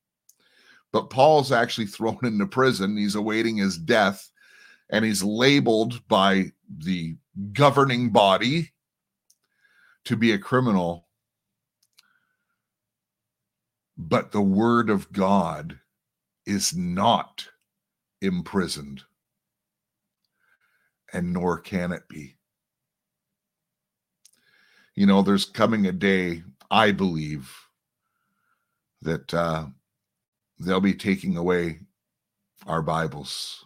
[0.92, 2.98] But Paul's actually thrown into prison.
[2.98, 4.30] He's awaiting his death,
[4.90, 7.16] and he's labeled by the
[7.54, 8.72] governing body
[10.06, 11.08] to be a criminal.
[13.98, 15.80] But the word of God
[16.46, 17.48] is not
[18.22, 19.04] imprisoned,
[21.14, 22.36] and nor can it be.
[24.96, 27.54] You know, there's coming a day, I believe,
[29.02, 29.68] that uh,
[30.60, 31.82] they'll be taking away
[32.66, 33.64] our Bibles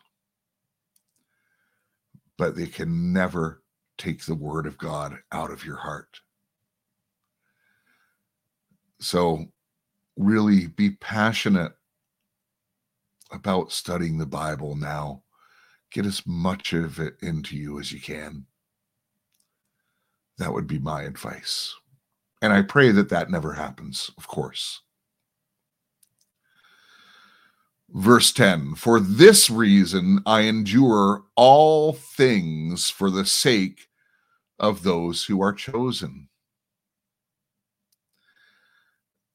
[2.42, 3.62] but they can never
[4.00, 6.22] take the word of God out of your heart.
[9.00, 9.46] So,
[10.18, 11.74] really be passionate
[13.32, 15.22] about studying the Bible now.
[15.92, 18.46] Get as much of it into you as you can.
[20.38, 21.76] That would be my advice.
[22.42, 24.82] And I pray that that never happens, of course.
[27.90, 33.90] Verse 10 For this reason I endure all things for the sake
[34.60, 36.30] of those who are chosen.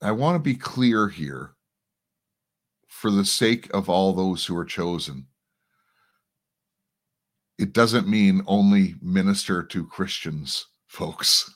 [0.01, 1.55] I want to be clear here
[2.89, 5.27] for the sake of all those who are chosen.
[7.59, 11.51] It doesn't mean only minister to Christians, folks.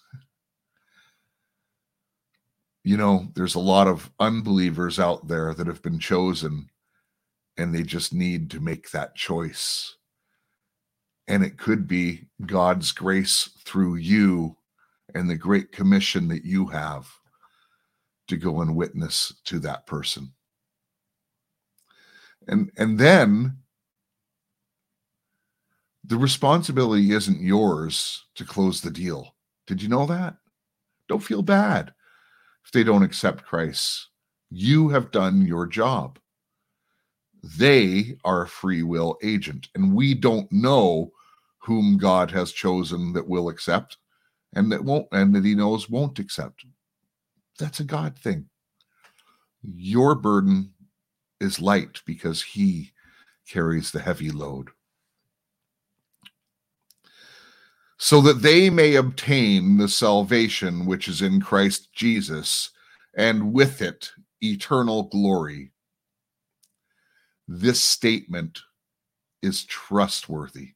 [2.84, 6.70] You know, there's a lot of unbelievers out there that have been chosen
[7.58, 9.96] and they just need to make that choice.
[11.28, 14.56] And it could be God's grace through you
[15.14, 17.06] and the great commission that you have
[18.28, 20.32] to go and witness to that person.
[22.48, 23.58] And and then
[26.10, 29.36] the responsibility isn't yours to close the deal.
[29.68, 30.34] Did you know that?
[31.08, 31.94] Don't feel bad
[32.64, 34.08] if they don't accept Christ.
[34.50, 36.18] You have done your job.
[37.56, 41.12] They are a free will agent, and we don't know
[41.58, 43.96] whom God has chosen that will accept
[44.54, 46.66] and that won't, and that He knows won't accept.
[47.56, 48.48] That's a God thing.
[49.62, 50.72] Your burden
[51.40, 52.90] is light because He
[53.46, 54.70] carries the heavy load.
[58.02, 62.70] So that they may obtain the salvation which is in Christ Jesus,
[63.14, 64.10] and with it
[64.42, 65.70] eternal glory.
[67.46, 68.58] This statement
[69.42, 70.70] is trustworthy.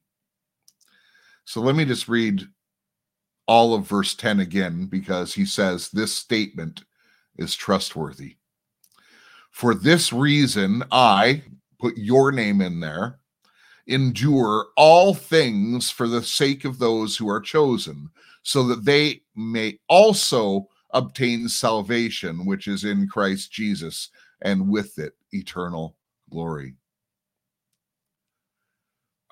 [1.47, 2.47] So let me just read
[3.47, 6.85] all of verse 10 again because he says this statement
[7.39, 8.37] is trustworthy.
[9.51, 11.43] For this reason, I
[11.81, 13.19] put your name in there,
[13.87, 18.09] endure all things for the sake of those who are chosen,
[18.43, 24.11] so that they may also obtain salvation, which is in Christ Jesus,
[24.43, 25.97] and with it eternal
[26.31, 26.75] glory.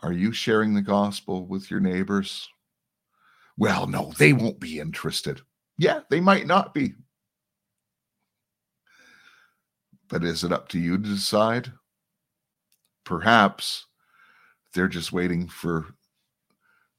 [0.02, 2.48] Are you sharing the gospel with your neighbors?
[3.56, 5.40] Well, no, they won't be interested.
[5.78, 6.94] Yeah, they might not be.
[10.08, 11.72] But is it up to you to decide?
[13.04, 13.86] Perhaps
[14.74, 15.94] they're just waiting for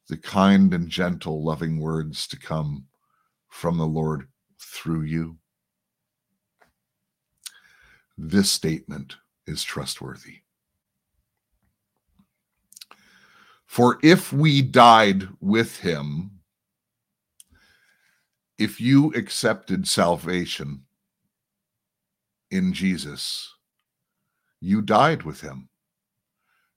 [0.10, 2.86] the kind and gentle, loving words to come
[3.50, 4.28] from the Lord
[4.60, 5.38] through you.
[8.18, 9.16] This statement
[9.48, 10.40] is trustworthy.
[13.66, 16.32] For if we died with him,
[18.60, 20.84] if you accepted salvation
[22.52, 23.52] in Jesus,
[24.62, 25.70] you died with him.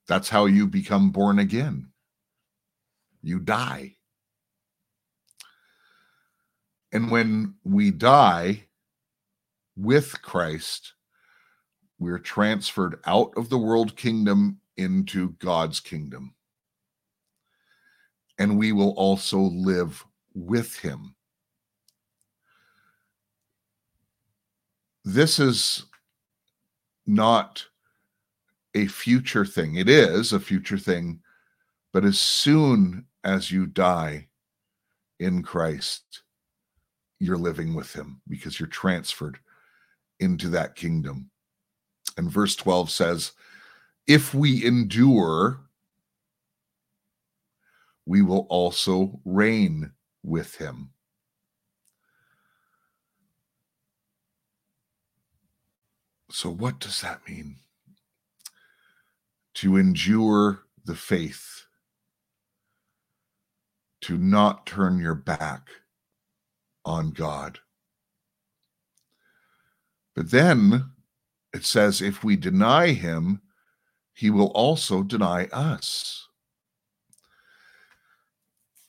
[0.08, 1.88] That's how you become born again.
[3.22, 3.96] You die.
[6.92, 8.64] And when we die
[9.76, 10.94] with Christ,
[11.98, 16.36] we're transferred out of the world kingdom into God's kingdom
[18.38, 20.04] and we will also live
[20.34, 21.14] with him.
[25.04, 25.84] This is
[27.06, 27.66] not
[28.76, 29.76] a future thing.
[29.76, 31.20] It is a future thing,
[31.92, 34.28] but as soon as you die
[35.18, 36.22] in Christ,
[37.18, 39.38] you're living with him because you're transferred
[40.20, 41.30] into that kingdom.
[42.16, 43.32] And verse 12 says,
[44.06, 45.60] If we endure
[48.06, 50.90] we will also reign with him.
[56.30, 57.56] So, what does that mean?
[59.56, 61.64] To endure the faith,
[64.02, 65.68] to not turn your back
[66.84, 67.58] on God.
[70.14, 70.90] But then
[71.52, 73.40] it says, if we deny him,
[74.12, 76.28] he will also deny us.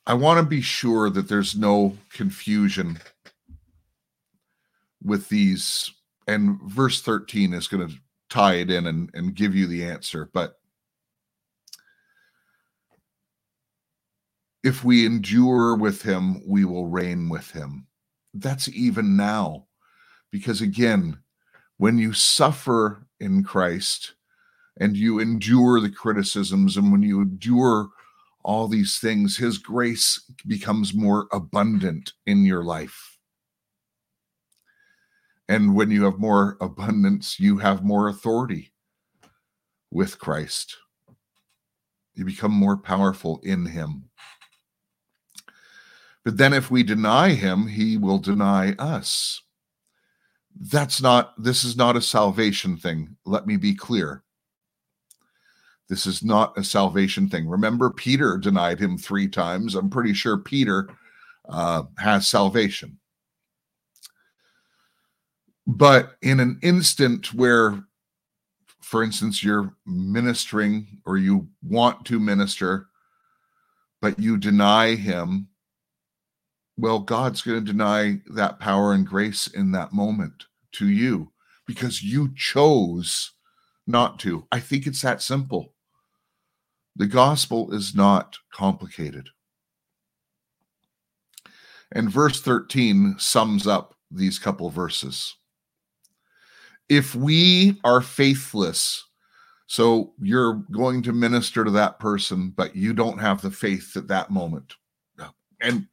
[0.06, 2.98] I want to be sure that there's no confusion
[5.02, 5.92] with these.
[6.26, 7.94] And verse 13 is going to
[8.30, 10.30] tie it in and, and give you the answer.
[10.32, 10.57] But
[14.68, 17.86] if we endure with him, we will reign with him.
[18.34, 19.66] That's even now.
[20.30, 21.18] Because again,
[21.78, 24.14] when you suffer in Christ
[24.78, 27.88] and you endure the criticisms and when you endure
[28.44, 33.18] all these things, His grace becomes more abundant in your life.
[35.48, 38.70] And when you have more abundance, you have more authority
[39.90, 40.76] with Christ.
[42.14, 44.10] You become more powerful in Him.
[46.28, 49.40] But then, if we deny Him, He will deny us.
[50.60, 53.16] That's not, this is not a salvation thing.
[53.24, 54.22] Let me be clear.
[55.88, 57.48] This is not a salvation thing.
[57.48, 59.74] Remember, Peter denied him three times.
[59.74, 60.90] I'm pretty sure Peter
[61.48, 62.98] uh, has salvation.
[65.66, 67.82] But in an instant where,
[68.82, 72.88] for instance, you're ministering or you want to minister,
[74.02, 75.48] but you deny him,
[76.78, 81.32] well, God's going to deny that power and grace in that moment to you
[81.66, 83.32] because you chose
[83.86, 84.46] not to.
[84.52, 85.74] I think it's that simple.
[86.96, 89.28] The gospel is not complicated.
[91.92, 95.34] And verse 13 sums up these couple verses.
[96.88, 99.04] If we are faithless
[99.70, 104.08] So you're going to minister to that person, but you don't have the faith at
[104.08, 104.74] that moment.
[105.60, 105.86] And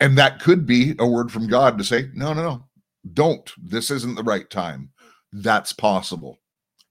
[0.00, 2.64] and that could be a word from God to say, no, no, no,
[3.12, 3.50] don't.
[3.62, 4.90] This isn't the right time.
[5.32, 6.40] That's possible.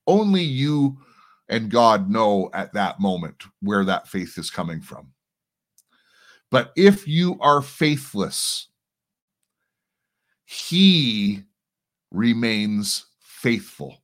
[0.08, 0.98] Only you
[1.50, 5.12] and God know at that moment where that faith is coming from.
[6.50, 8.68] But if you are faithless,
[10.46, 11.44] he
[12.12, 14.04] remains faithful.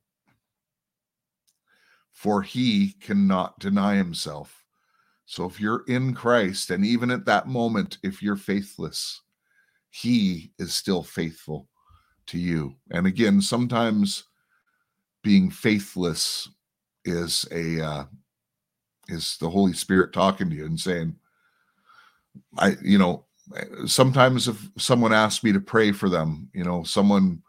[2.12, 4.59] For he cannot deny himself.
[5.30, 9.22] So if you're in Christ, and even at that moment, if you're faithless,
[9.92, 11.68] he is still faithful
[12.26, 12.74] to you.
[12.90, 14.24] And again, sometimes
[15.22, 16.50] being faithless
[17.06, 18.06] is a uh,
[19.08, 21.16] is the Holy Spirit talking to you and saying,
[22.58, 23.26] I, you know,
[23.86, 27.44] sometimes if someone asks me to pray for them, you know, someone,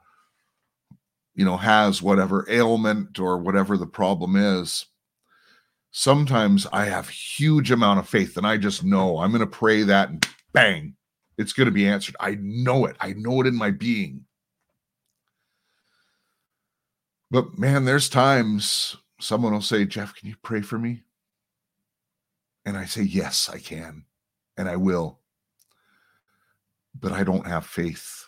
[1.35, 4.85] you know, has whatever ailment or whatever the problem is,
[5.91, 9.83] sometimes I have huge amount of faith and I just know I'm going to pray
[9.83, 10.95] that and bang,
[11.39, 12.17] it's going to be answered.
[12.21, 12.97] I know it.
[13.01, 14.25] I know it in my being.
[17.31, 21.03] But man, there's times someone will say, Jeff, can you pray for me?
[22.65, 24.05] And I say, yes, I can.
[24.57, 25.21] And I will.
[26.99, 28.27] But I don't have faith.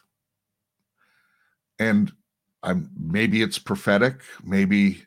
[1.78, 2.12] And
[2.62, 5.02] I'm maybe it's prophetic, maybe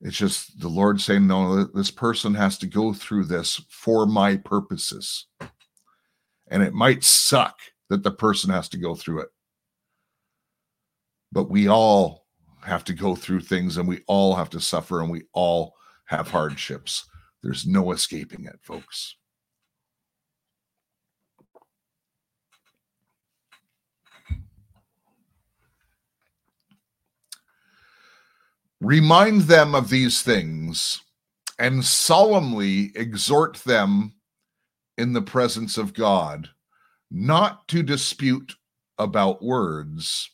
[0.00, 4.36] it's just the Lord saying, no, this person has to go through this for my
[4.36, 5.26] purposes.
[6.50, 7.58] And it might suck
[7.90, 9.28] that the person has to go through it.
[11.32, 12.26] But we all
[12.62, 15.74] have to go through things and we all have to suffer and we all
[16.06, 17.06] have hardships.
[17.42, 19.16] There's no escaping it, folks.
[28.80, 31.02] Remind them of these things
[31.58, 34.14] and solemnly exhort them
[34.96, 36.50] in the presence of God
[37.10, 38.54] not to dispute
[38.98, 40.30] about words,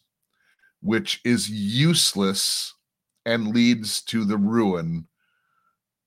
[0.81, 2.75] which is useless
[3.25, 5.07] and leads to the ruin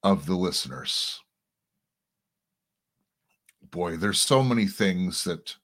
[0.04, 1.22] of the listeners.
[3.72, 5.56] Boy, there's so many things that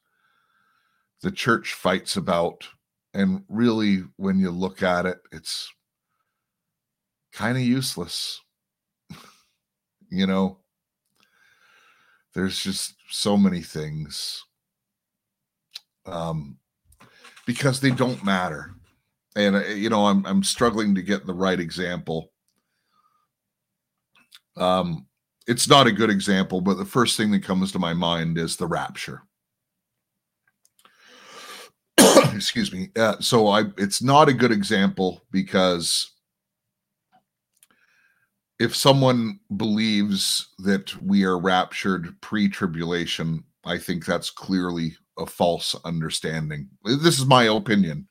[1.21, 2.67] the church fights about.
[3.13, 5.71] And really, when you look at it, it's
[7.33, 8.39] kind of useless.
[10.09, 10.59] you know,
[12.33, 14.43] there's just so many things
[16.05, 16.57] um,
[17.45, 18.71] because they don't matter.
[19.35, 22.31] And uh, you know, I'm I'm struggling to get the right example.
[24.55, 25.07] Um,
[25.47, 28.55] it's not a good example, but the first thing that comes to my mind is
[28.55, 29.23] the rapture.
[31.97, 32.91] Excuse me.
[32.95, 36.12] Uh, so I, it's not a good example because
[38.63, 46.69] if someone believes that we are raptured pre-tribulation, I think that's clearly a false understanding.
[46.85, 48.07] This is my opinion.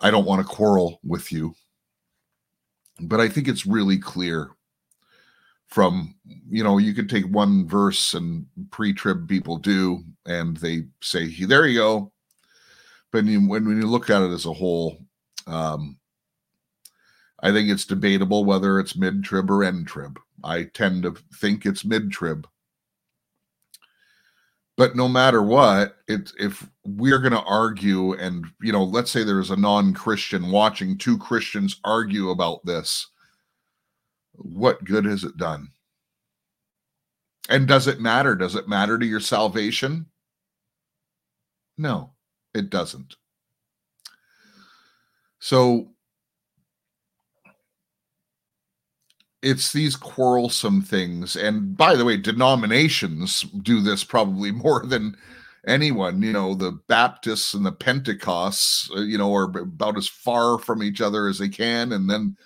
[0.00, 1.54] I don't want to quarrel with you,
[3.00, 4.50] but I think it's really clear
[5.68, 6.16] from
[6.48, 11.66] you know you could take one verse and pre-trib people do and they say there
[11.66, 12.12] you go
[13.10, 14.96] but when you, look at it as a whole
[15.48, 15.98] um,
[17.40, 20.18] I think it's debatable whether it's mid trib or end trib.
[20.42, 22.46] I tend to think it's mid trib.
[24.76, 29.24] But no matter what, it, if we're going to argue, and you know, let's say
[29.24, 33.06] there's a non-Christian watching two Christians argue about this,
[34.32, 35.68] what good has it done?
[37.48, 38.34] And does it matter?
[38.34, 40.06] Does it matter to your salvation?
[41.78, 42.12] No,
[42.54, 43.16] it doesn't.
[45.38, 45.90] So
[49.42, 51.36] it's these quarrelsome things.
[51.36, 55.16] And by the way denominations do this probably more than
[55.66, 60.58] anyone you know the baptists and the pentecosts uh, you know are about as far
[60.58, 61.92] from each other as they can.
[61.92, 62.36] And then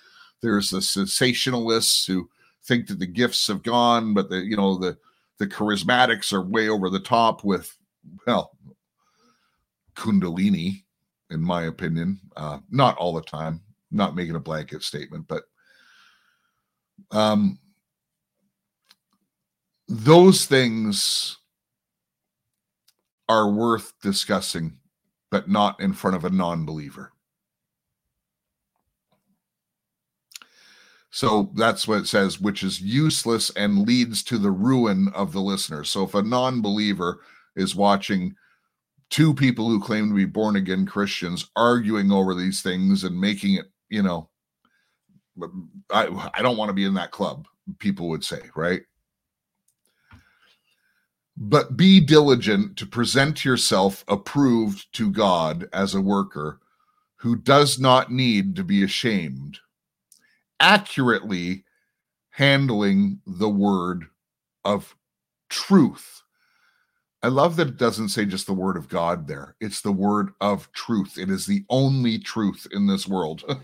[0.41, 2.29] there's the cessationalists who
[2.63, 4.97] think that the gifts have gone but the you know the
[5.37, 7.77] the charismatics are way over the top with
[8.27, 8.57] well
[9.95, 10.83] kundalini
[11.29, 12.19] in my opinion.
[12.35, 13.61] Uh not all the time
[13.91, 15.43] not making a blanket statement but
[17.11, 17.59] um,
[19.87, 21.37] those things
[23.27, 24.77] are worth discussing,
[25.29, 27.13] but not in front of a non believer.
[31.11, 35.41] So that's what it says, which is useless and leads to the ruin of the
[35.41, 35.83] listener.
[35.83, 37.19] So if a non believer
[37.55, 38.33] is watching
[39.09, 43.55] two people who claim to be born again Christians arguing over these things and making
[43.55, 44.29] it, you know,
[45.91, 47.47] I, I don't want to be in that club,
[47.79, 48.81] people would say, right?
[51.37, 56.59] But be diligent to present yourself approved to God as a worker
[57.17, 59.59] who does not need to be ashamed,
[60.59, 61.63] accurately
[62.31, 64.05] handling the word
[64.65, 64.95] of
[65.49, 66.23] truth.
[67.23, 69.55] I love that it doesn't say just the word of God there.
[69.61, 71.17] It's the word of truth.
[71.17, 73.43] It is the only truth in this world.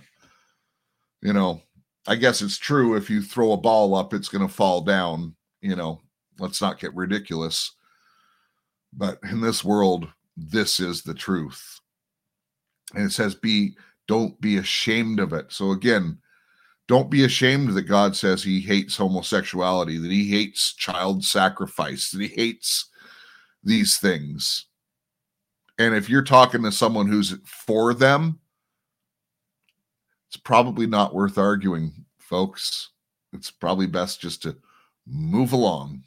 [1.22, 1.62] you know,
[2.08, 5.36] I guess it's true if you throw a ball up, it's going to fall down.
[5.62, 6.02] You know,
[6.40, 7.74] let's not get ridiculous.
[8.94, 10.08] But in this world,
[10.38, 11.80] this is the truth.
[12.94, 13.76] And it says, be,
[14.08, 15.52] don't be ashamed of it.
[15.52, 16.20] So again,
[16.88, 22.22] don't be ashamed that God says he hates homosexuality, that he hates child sacrifice, that
[22.22, 22.90] he hates
[23.64, 24.68] these things.
[25.78, 28.40] And if you're talking to someone who's for them,
[30.28, 32.90] it's probably not worth arguing, folks.
[33.32, 34.58] It's probably best just to
[35.06, 36.04] move along.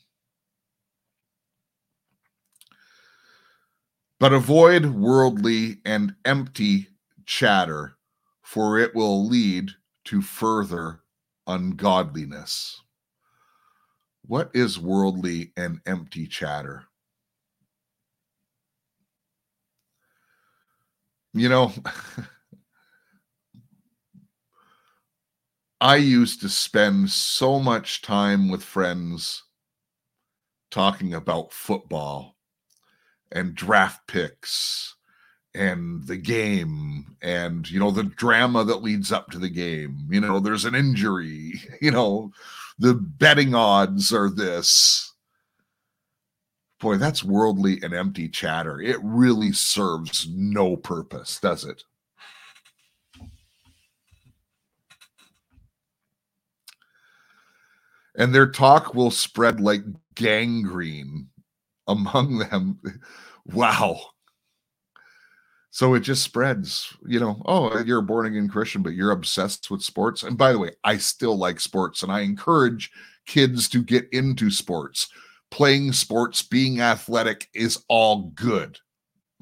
[4.18, 6.88] But avoid worldly and empty
[7.24, 7.96] chatter,
[8.42, 9.70] for it will lead
[10.04, 11.00] to further
[11.46, 12.82] ungodliness.
[14.26, 16.84] What is worldly and empty chatter?
[21.32, 21.72] You know,
[25.82, 29.44] I used to spend so much time with friends
[30.70, 32.36] talking about football
[33.32, 34.94] and draft picks
[35.54, 40.06] and the game and you know the drama that leads up to the game.
[40.10, 42.30] You know there's an injury you know
[42.78, 45.14] the betting odds are this.
[46.78, 48.82] Boy that's worldly and empty chatter.
[48.82, 51.84] It really serves no purpose does it
[58.16, 59.82] and their talk will spread like
[60.14, 61.28] gangrene
[61.86, 62.78] among them
[63.46, 64.00] wow
[65.72, 67.40] so it just spreads, you know.
[67.46, 70.24] Oh, you're a born again Christian, but you're obsessed with sports.
[70.24, 72.90] And by the way, I still like sports and I encourage
[73.26, 75.08] kids to get into sports.
[75.50, 78.78] Playing sports, being athletic is all good.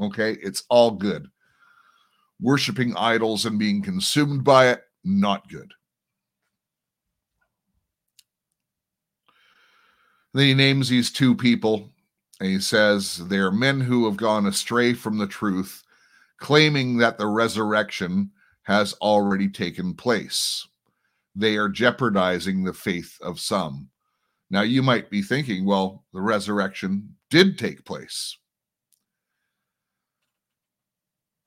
[0.00, 0.36] Okay.
[0.42, 1.28] It's all good.
[2.40, 5.72] Worshipping idols and being consumed by it, not good.
[10.38, 11.90] Then he names these two people
[12.38, 15.82] and he says they are men who have gone astray from the truth
[16.36, 18.30] claiming that the resurrection
[18.62, 20.64] has already taken place.
[21.34, 23.90] They are jeopardizing the faith of some.
[24.48, 28.38] Now, you might be thinking, well, the resurrection did take place.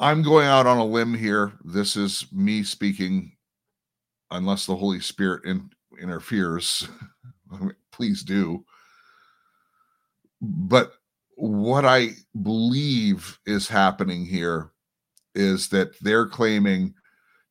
[0.01, 1.53] I'm going out on a limb here.
[1.63, 3.37] This is me speaking,
[4.31, 6.89] unless the Holy Spirit in, interferes.
[7.93, 8.65] Please do.
[10.41, 10.93] But
[11.35, 12.11] what I
[12.41, 14.71] believe is happening here
[15.35, 16.93] is that they're claiming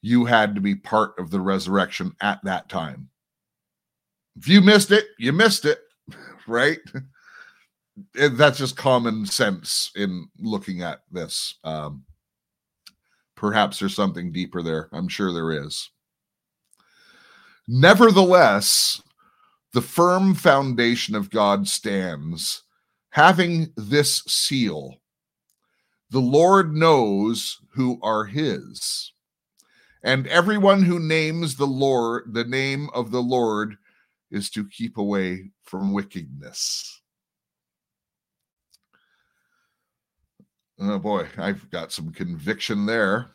[0.03, 3.09] you had to be part of the resurrection at that time.
[4.37, 5.81] If you missed it, you missed it,
[6.47, 6.79] right?
[8.15, 11.57] That's just common sense in looking at this.
[11.65, 12.05] Um,
[13.35, 14.89] perhaps there's something deeper there.
[14.93, 15.91] I'm sure there is.
[17.69, 19.03] Nevertheless,
[19.73, 22.63] the firm foundation of God stands,
[23.11, 25.01] having this seal
[26.11, 29.13] the Lord knows who are his.
[30.03, 33.77] And everyone who names the Lord, the name of the Lord,
[34.31, 37.01] is to keep away from wickedness.
[40.81, 43.31] Oh boy, I've got some conviction there.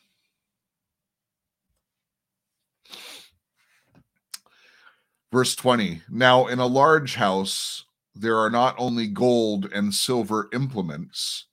[5.32, 7.84] Verse 20 Now in a large house
[8.16, 11.45] there are not only gold and silver implements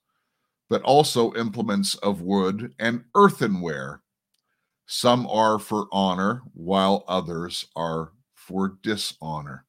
[0.72, 4.00] but also implements of wood and earthenware.
[4.86, 9.66] Some are for honor, while others are for dishonor.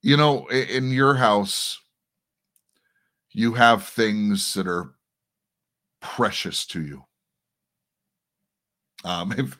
[0.00, 1.78] You know, in your house,
[3.32, 4.94] you have things that are
[6.00, 7.04] precious to you.
[9.04, 9.58] Um, if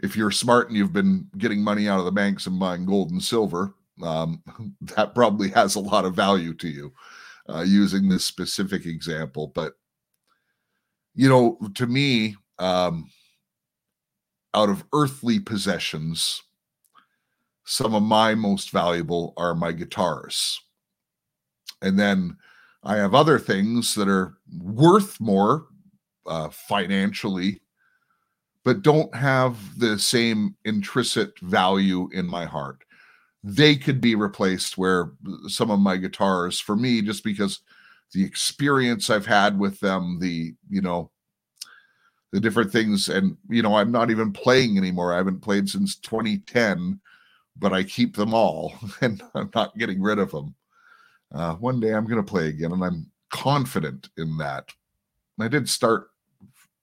[0.00, 3.10] if you're smart and you've been getting money out of the banks and buying gold
[3.10, 4.42] and silver, um,
[4.96, 6.92] that probably has a lot of value to you
[7.48, 9.52] uh, using this specific example.
[9.54, 9.74] But,
[11.14, 13.10] you know, to me, um,
[14.54, 16.42] out of earthly possessions,
[17.64, 20.60] some of my most valuable are my guitars.
[21.82, 22.36] And then
[22.82, 25.66] I have other things that are worth more
[26.26, 27.60] uh, financially
[28.66, 32.82] but don't have the same intrinsic value in my heart.
[33.44, 35.12] They could be replaced where
[35.46, 37.60] some of my guitars, for me, just because
[38.12, 41.12] the experience I've had with them, the, you know,
[42.32, 45.14] the different things, and, you know, I'm not even playing anymore.
[45.14, 46.98] I haven't played since 2010,
[47.56, 50.56] but I keep them all and I'm not getting rid of them.
[51.32, 54.72] Uh, one day I'm going to play again, and I'm confident in that.
[55.38, 56.08] I did start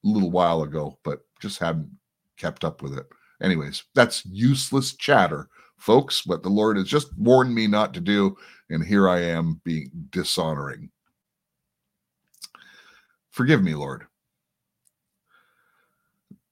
[0.04, 1.90] little while ago, but just hadn't
[2.38, 3.08] kept up with it.
[3.42, 6.26] Anyways, that's useless chatter, folks.
[6.26, 8.38] What the Lord has just warned me not to do,
[8.70, 10.90] and here I am being dishonoring.
[13.32, 14.06] Forgive me, Lord.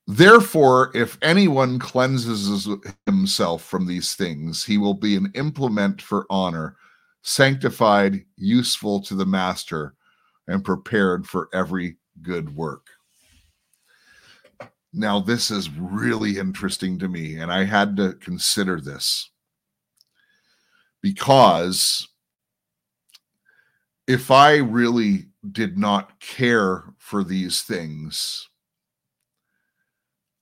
[0.08, 2.68] Therefore, if anyone cleanses
[3.06, 6.76] himself from these things, he will be an implement for honor,
[7.22, 9.94] sanctified, useful to the master,
[10.48, 12.88] and prepared for every good work.
[14.94, 19.30] Now, this is really interesting to me, and I had to consider this
[21.02, 22.08] because
[24.08, 28.50] if I really did not care for these things,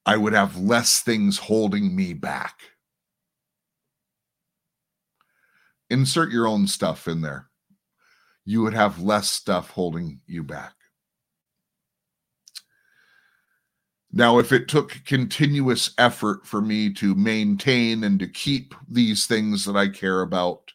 [0.05, 2.59] I would have less things holding me back.
[5.89, 7.49] Insert your own stuff in there.
[8.45, 10.73] You would have less stuff holding you back.
[14.11, 19.65] Now, if it took continuous effort for me to maintain and to keep these things
[19.65, 20.71] that I care about,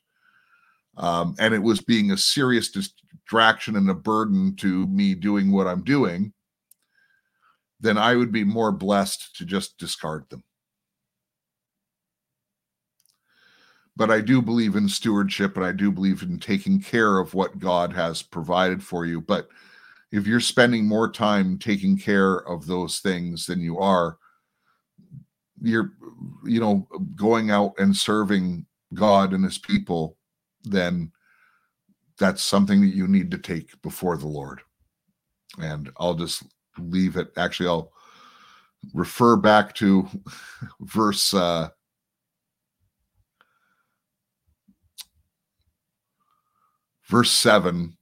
[0.96, 5.66] um, and it was being a serious distraction and a burden to me doing what
[5.66, 6.32] I'm doing,
[7.80, 10.44] then I would be more blessed to just discard them.
[13.96, 17.58] But I do believe in stewardship and I do believe in taking care of what
[17.58, 19.20] God has provided for you.
[19.20, 19.48] But
[20.12, 24.18] if you're spending more time taking care of those things than you are
[25.60, 25.92] you're
[26.44, 26.86] you know
[27.16, 30.16] going out and serving god and his people
[30.64, 31.10] then
[32.18, 34.60] that's something that you need to take before the lord.
[35.58, 36.42] And i'll just
[36.78, 37.92] leave it actually i'll
[38.92, 40.08] refer back to
[40.80, 41.68] verse uh
[47.08, 47.96] verse 7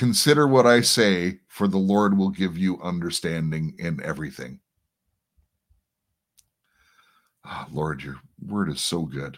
[0.00, 4.60] Consider what I say, for the Lord will give you understanding in everything.
[7.44, 9.36] Oh, Lord, your word is so good.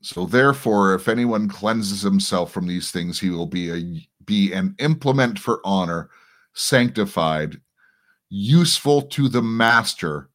[0.00, 4.76] So therefore, if anyone cleanses himself from these things, he will be a be an
[4.78, 6.08] implement for honor,
[6.54, 7.60] sanctified,
[8.28, 10.30] useful to the master,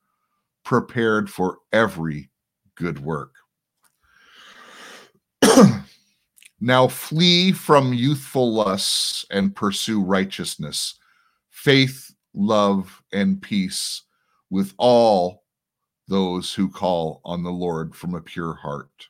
[0.63, 2.29] prepared for every
[2.75, 3.33] good work.
[6.59, 10.95] now flee from youthful lusts and pursue righteousness,
[11.49, 14.03] faith, love, and peace
[14.49, 15.43] with all
[16.07, 19.07] those who call on the Lord from a pure heart.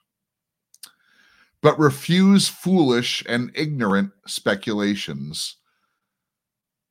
[1.61, 5.57] But refuse foolish and ignorant speculations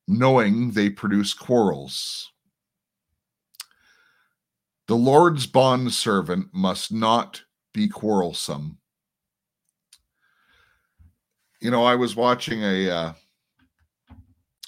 [0.09, 2.31] knowing they produce quarrels.
[4.87, 7.43] The Lord's bond servant must not
[7.75, 8.79] be quarrelsome.
[11.61, 13.13] You know, I was watching a uh,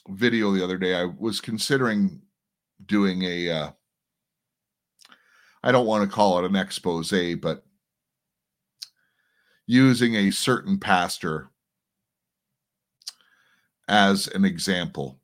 [0.09, 0.93] video the other day.
[0.93, 2.21] I was considering
[2.85, 3.49] doing a.
[3.49, 3.71] Uh,
[5.63, 7.11] I don't want to call it an expose,
[7.41, 7.63] but
[9.65, 11.49] using a certain pastor
[13.87, 15.20] as an example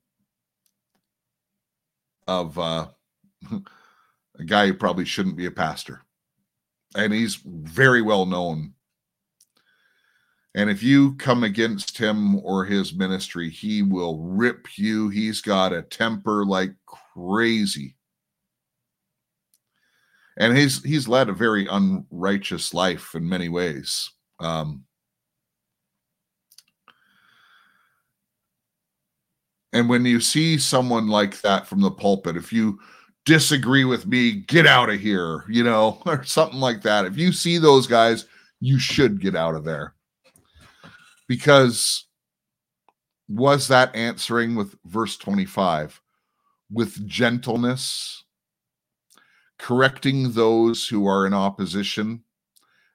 [2.28, 2.88] of uh,
[3.52, 6.02] a guy who probably shouldn't be a pastor.
[6.96, 8.74] And he's very well known.
[10.56, 15.10] And if you come against him or his ministry, he will rip you.
[15.10, 17.96] He's got a temper like crazy.
[20.40, 24.12] And he's he's led a very unrighteous life in many ways.
[24.40, 24.87] Um,
[29.78, 32.80] And when you see someone like that from the pulpit, if you
[33.28, 37.06] disagree with me, get out of here, you know, or something like that.
[37.06, 38.26] If you see those guys,
[38.60, 39.94] you should get out of there.
[41.28, 42.08] Because
[43.30, 46.02] was that answering with verse 25
[46.72, 48.24] with gentleness,
[49.60, 52.24] correcting those who are in opposition,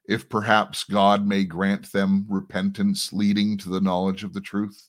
[0.09, 4.89] if perhaps God may grant them repentance leading to the knowledge of the truth?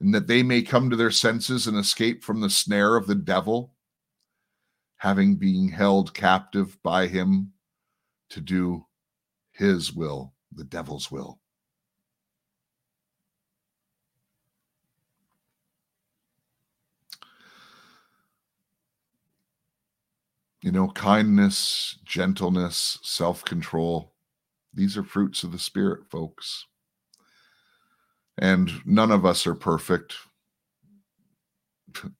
[0.00, 3.14] And that they may come to their senses and escape from the snare of the
[3.14, 3.72] devil,
[4.96, 7.52] having been held captive by him
[8.30, 8.84] to do
[9.52, 11.40] his will, the devil's will.
[20.62, 24.12] You know, kindness, gentleness, self control,
[24.74, 26.66] these are fruits of the Spirit, folks.
[28.38, 30.14] And none of us are perfect.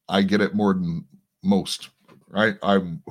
[0.08, 1.04] I get it more than
[1.42, 1.90] most,
[2.28, 2.56] right?
[2.62, 3.02] I'm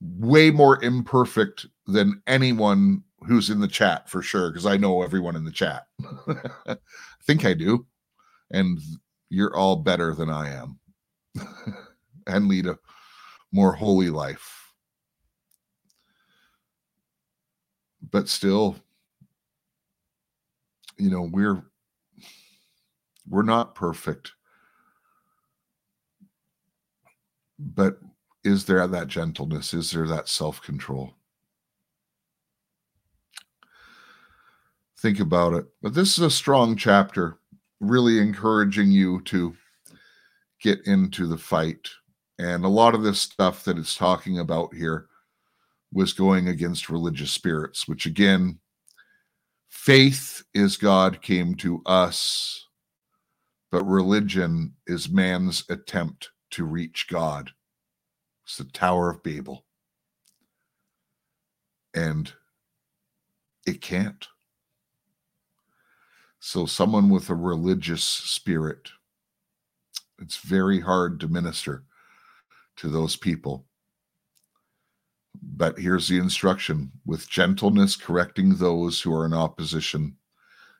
[0.00, 5.36] way more imperfect than anyone who's in the chat for sure, because I know everyone
[5.36, 5.86] in the chat.
[6.66, 6.76] I
[7.22, 7.86] think I do.
[8.50, 8.78] And
[9.30, 10.78] you're all better than I am
[12.26, 12.78] and lead a
[13.52, 14.72] more holy life.
[18.10, 18.76] But still,
[20.96, 21.64] you know, we're
[23.28, 24.32] we're not perfect.
[27.58, 27.98] But
[28.44, 29.74] is there that gentleness?
[29.74, 31.14] Is there that self control?
[34.98, 35.66] Think about it.
[35.82, 37.38] But this is a strong chapter,
[37.80, 39.54] really encouraging you to
[40.60, 41.88] get into the fight.
[42.38, 45.06] And a lot of this stuff that it's talking about here
[45.92, 48.58] was going against religious spirits, which again,
[49.68, 52.65] faith is God came to us,
[53.70, 57.50] but religion is man's attempt to reach God.
[58.44, 59.64] It's the Tower of Babel.
[61.94, 62.32] And
[63.66, 64.26] it can't.
[66.38, 68.90] So, someone with a religious spirit,
[70.20, 71.84] it's very hard to minister
[72.76, 73.66] to those people.
[75.42, 80.16] But here's the instruction with gentleness, correcting those who are in opposition,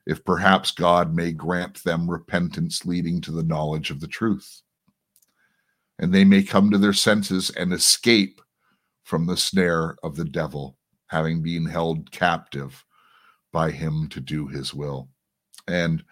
[0.07, 4.62] if perhaps God may grant them repentance leading to the knowledge of the truth
[5.98, 8.40] and they may come to their senses and escape
[9.04, 10.76] from the snare of the devil,
[11.07, 12.84] having been held captive
[13.52, 15.09] by him to do his will.
[15.68, 16.04] And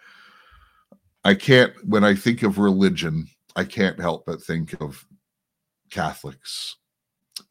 [1.23, 5.05] I can't, when I think of religion, I can't help but think of
[5.91, 6.77] Catholics.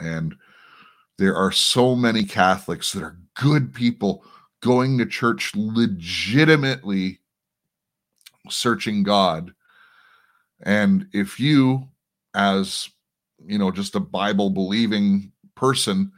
[0.01, 0.35] And
[1.19, 4.25] there are so many Catholics that are good people
[4.65, 7.21] going to church legitimately
[8.49, 9.53] searching God.
[10.63, 11.89] And if you
[12.35, 12.89] as
[13.47, 16.11] you know just a bible believing person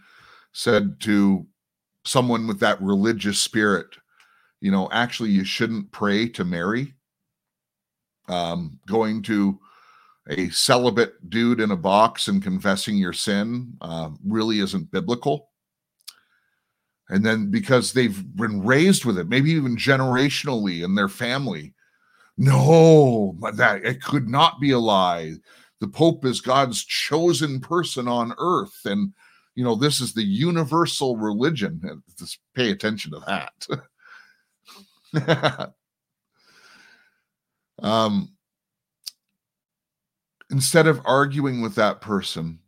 [0.52, 1.46] said to
[2.04, 3.86] someone with that religious spirit
[4.60, 6.94] you know actually you shouldn't pray to mary
[8.28, 9.58] um, going to
[10.30, 15.50] a celibate dude in a box and confessing your sin uh, really isn't biblical
[17.08, 21.72] and then because they've been raised with it maybe even generationally in their family
[22.36, 25.32] no that it could not be a lie
[25.80, 28.80] the Pope is God's chosen person on earth.
[28.84, 29.12] And,
[29.54, 32.02] you know, this is the universal religion.
[32.18, 33.20] Just pay attention to
[35.12, 35.74] that.
[37.82, 38.32] um,
[40.50, 42.58] instead of arguing with that person,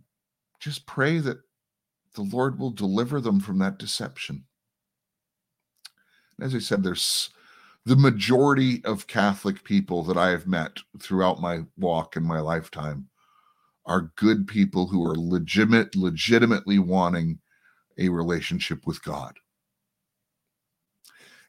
[0.61, 1.39] just pray that
[2.19, 4.43] the Lord will deliver them from that deception.
[6.41, 7.31] As I said, there's
[7.87, 13.09] the majority of Catholic people that I have met throughout my walk in my lifetime
[13.87, 17.39] are good people who are legitimate, legitimately wanting
[17.99, 19.39] a relationship with God.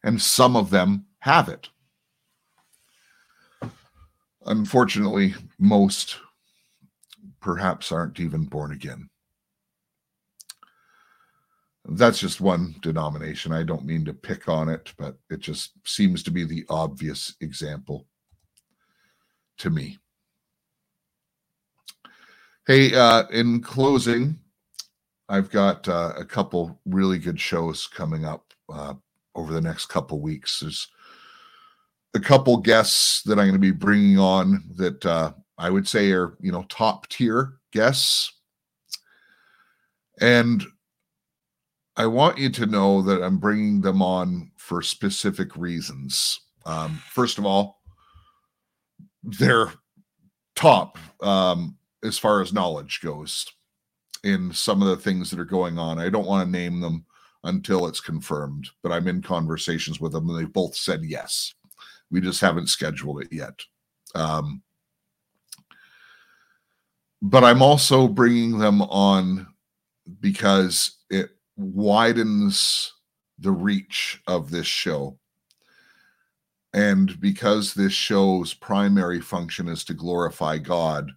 [0.03, 1.67] And some of them have it.
[4.45, 6.20] Unfortunately, most
[7.41, 9.09] perhaps aren't even born again
[11.92, 13.52] that's just one denomination.
[13.52, 17.36] I don't mean to pick on it, but it just seems to be the obvious
[17.42, 18.06] example
[19.60, 19.98] to me.
[22.68, 24.38] Hey, uh, in closing,
[25.28, 28.94] I've got uh, a couple really good shows coming up uh,
[29.36, 30.60] over the next couple weeks.
[30.60, 30.88] There's
[32.14, 36.12] a couple guests that I'm going to be bringing on that uh, I would say
[36.12, 38.34] are, you know, top tier guests.
[40.22, 40.64] And
[42.00, 46.39] I want you to know that I'm bringing them on for specific reasons.
[46.66, 47.82] Um, first of all,
[49.22, 49.74] they're
[50.56, 53.45] top um, as far as knowledge goes
[54.24, 56.00] in some of the things that are going on.
[56.00, 57.06] I don't want to name them
[57.43, 61.54] until it's confirmed, but I'm in conversations with them and they both said yes.
[62.12, 63.60] We just haven't scheduled it yet.
[64.16, 64.62] Um,
[67.22, 69.47] but I'm also bringing them on
[70.22, 72.93] because it widens
[73.39, 75.20] the reach of this show.
[76.74, 81.12] And because this show's primary function is to glorify God,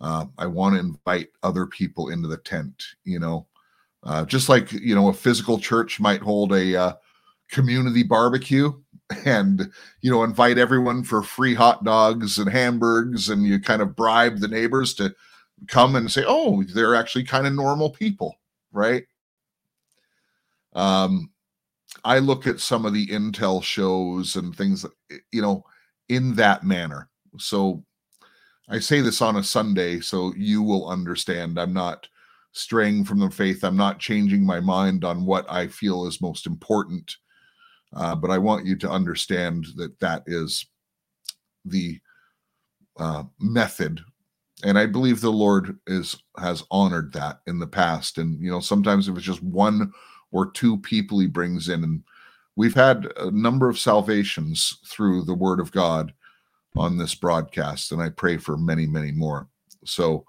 [0.00, 2.82] uh, I want to invite other people into the tent.
[3.04, 3.46] You know,
[4.04, 6.94] Uh, just like you know, a physical church might hold a uh,
[7.50, 8.72] community barbecue
[9.26, 9.70] and
[10.02, 14.38] you know invite everyone for free hot dogs and hamburgers, and you kind of bribe
[14.40, 15.14] the neighbors to
[15.68, 18.36] come and say, "Oh, they're actually kind of normal people,"
[18.72, 19.04] right?
[20.74, 21.30] Um,
[22.04, 24.86] I look at some of the Intel shows and things,
[25.30, 25.64] you know,
[26.08, 27.08] in that manner.
[27.38, 27.84] So
[28.68, 31.58] I say this on a Sunday so you will understand.
[31.58, 32.08] I'm not
[32.52, 33.64] straying from the faith.
[33.64, 37.16] I'm not changing my mind on what I feel is most important.
[37.94, 40.66] Uh, but I want you to understand that that is
[41.64, 42.00] the
[42.98, 44.00] uh, method,
[44.64, 48.16] and I believe the Lord is has honored that in the past.
[48.18, 49.92] And you know, sometimes if it's just one
[50.32, 52.02] or two people He brings in, and
[52.56, 56.12] we've had a number of salvations through the Word of God
[56.76, 59.46] on this broadcast, and I pray for many, many more.
[59.84, 60.24] So,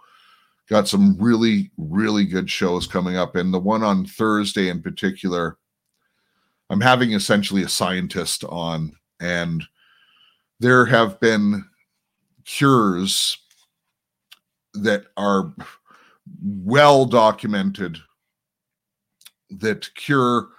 [0.70, 5.58] got some really, really good shows coming up, and the one on Thursday in particular,
[6.70, 9.64] I'm having essentially a scientist on, and
[10.60, 11.66] there have been
[12.46, 13.38] cures
[14.74, 15.54] that are
[16.42, 18.00] well documented
[19.60, 20.50] that cure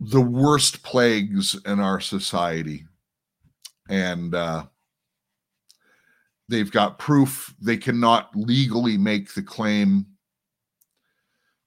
[0.00, 2.84] the worst plagues in our society
[3.88, 4.64] and uh,
[6.48, 10.06] they've got proof they cannot legally make the claim.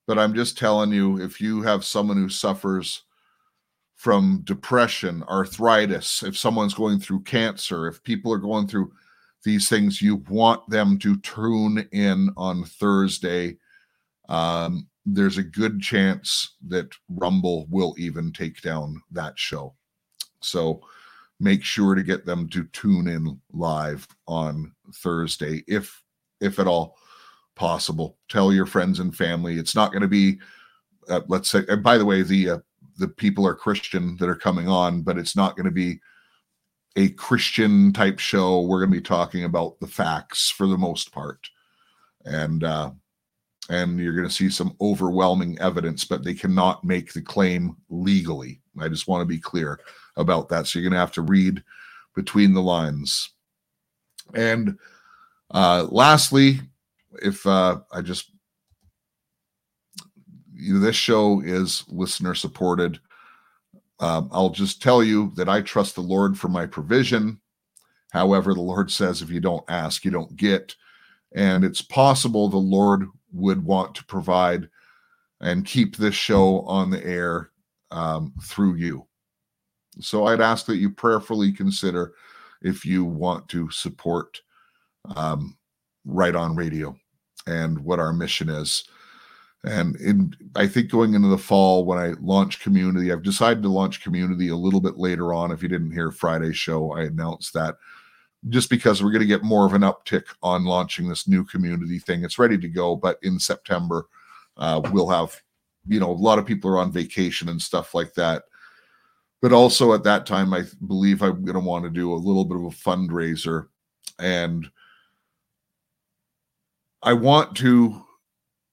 [0.08, 3.04] But I'm just telling you, if you have someone who suffers
[3.96, 8.92] from depression, arthritis, if someone's going through cancer, if people are going through
[9.44, 13.58] these things, you want them to tune in on Thursday.
[14.30, 19.76] Um, there's a good chance that Rumble will even take down that show.
[20.42, 20.82] So
[21.40, 26.02] make sure to get them to tune in live on Thursday, if
[26.42, 26.98] if at all
[27.56, 28.18] possible.
[28.30, 29.58] Tell your friends and family.
[29.58, 30.40] It's not going to be,
[31.10, 31.64] uh, let's say.
[31.70, 32.58] And by the way, the uh,
[32.98, 36.00] the people are Christian that are coming on, but it's not going to be
[36.96, 38.62] a Christian type show.
[38.62, 41.50] We're going to be talking about the facts for the most part,
[42.24, 42.92] and uh,
[43.70, 48.62] and you're going to see some overwhelming evidence, but they cannot make the claim legally.
[48.80, 49.80] I just want to be clear
[50.18, 50.68] about that.
[50.68, 51.64] So you're going to have to read
[52.16, 53.32] between the lines.
[54.34, 54.78] And
[55.52, 56.60] uh, lastly,
[57.22, 58.32] if uh, I just,
[60.54, 63.00] you know, this show is listener supported.
[64.00, 67.40] Um, I'll just tell you that I trust the Lord for my provision.
[68.12, 70.76] However, the Lord says if you don't ask, you don't get.
[71.34, 74.70] And it's possible the Lord would want to provide
[75.42, 77.52] and keep this show on the air
[77.92, 79.06] um, through you.
[80.00, 82.14] So I'd ask that you prayerfully consider
[82.62, 84.42] if you want to support
[85.16, 85.58] um,
[86.06, 86.96] Right On Radio
[87.48, 88.86] and what our mission is.
[89.64, 93.70] And in, I think going into the fall, when I launch community, I've decided to
[93.70, 95.52] launch community a little bit later on.
[95.52, 97.76] If you didn't hear Friday's show, I announced that
[98.50, 102.00] just because we're going to get more of an uptick on launching this new community
[102.00, 102.24] thing.
[102.24, 104.08] It's ready to go, but in September,
[104.58, 105.36] uh, we'll have,
[105.88, 108.44] you know, a lot of people are on vacation and stuff like that.
[109.42, 112.46] But also at that time i believe i'm going to want to do a little
[112.46, 113.68] bit of a fundraiser.
[114.20, 114.70] And
[117.04, 118.02] i want to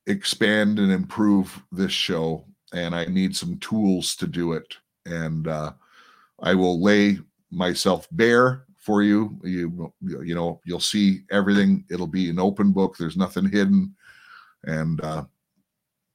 [0.07, 4.77] expand and improve this show and i need some tools to do it.
[5.07, 5.73] And uh,
[6.41, 7.19] i will lay
[7.51, 9.39] myself bare for you.
[9.43, 11.85] You you know you'll see everything.
[11.91, 12.97] It'll be an open book.
[12.99, 13.95] There's nothing hidden.
[14.65, 15.25] And uh,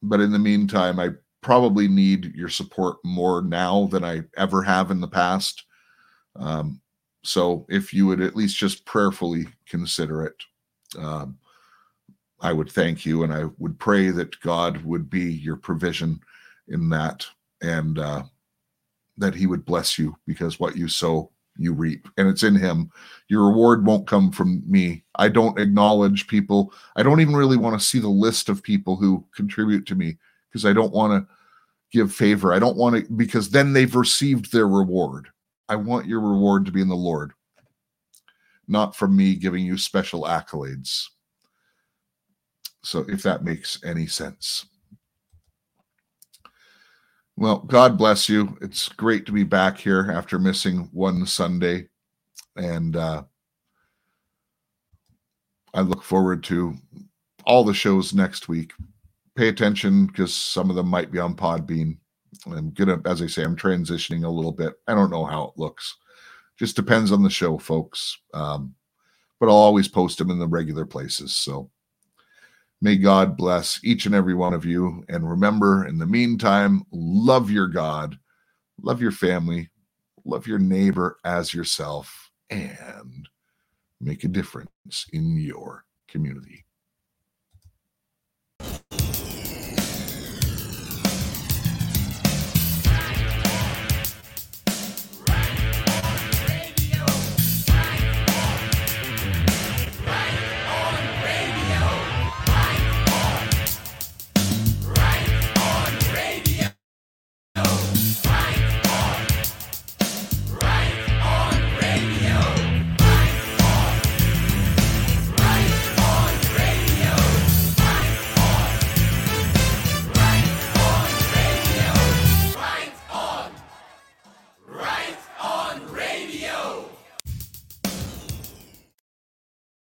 [0.04, 1.10] but in the meantime i
[1.42, 5.64] probably need your support more now than I ever have in the past.
[6.36, 6.82] Um,
[7.24, 10.36] so if you would at least just prayerfully consider it,
[10.98, 11.38] um,
[12.42, 16.20] I would thank you and I would pray that God would be your provision
[16.68, 17.26] in that
[17.62, 18.24] and uh,
[19.18, 22.08] that He would bless you because what you sow, you reap.
[22.18, 22.92] And it's in Him.
[23.28, 25.04] Your reward won't come from me.
[25.16, 26.74] I don't acknowledge people.
[26.96, 30.18] I don't even really want to see the list of people who contribute to me
[30.50, 31.34] because I don't want to
[31.92, 32.54] give favor.
[32.54, 35.28] I don't want to, because then they've received their reward.
[35.70, 37.34] I want your reward to be in the Lord,
[38.68, 41.08] not from me giving you special accolades.
[42.84, 44.66] So, if that makes any sense.
[47.38, 48.58] Well, God bless you.
[48.62, 51.88] It's great to be back here after missing one Sunday.
[52.56, 53.24] And uh,
[55.74, 56.76] I look forward to
[57.46, 58.74] all the shows next week
[59.36, 61.96] pay attention because some of them might be on Podbean.
[62.48, 64.74] I'm gonna, as I say, I'm transitioning a little bit.
[64.88, 65.96] I don't know how it looks.
[66.58, 68.18] Just depends on the show, folks.
[68.34, 68.74] Um,
[69.40, 71.36] but I'll always post them in the regular places.
[71.36, 71.70] So
[72.82, 75.04] May God bless each and every one of you.
[75.10, 78.20] And remember, in the meantime, love your God,
[78.82, 79.70] love your family,
[80.26, 83.28] love your neighbor as yourself, and
[84.00, 86.67] make a difference in your community.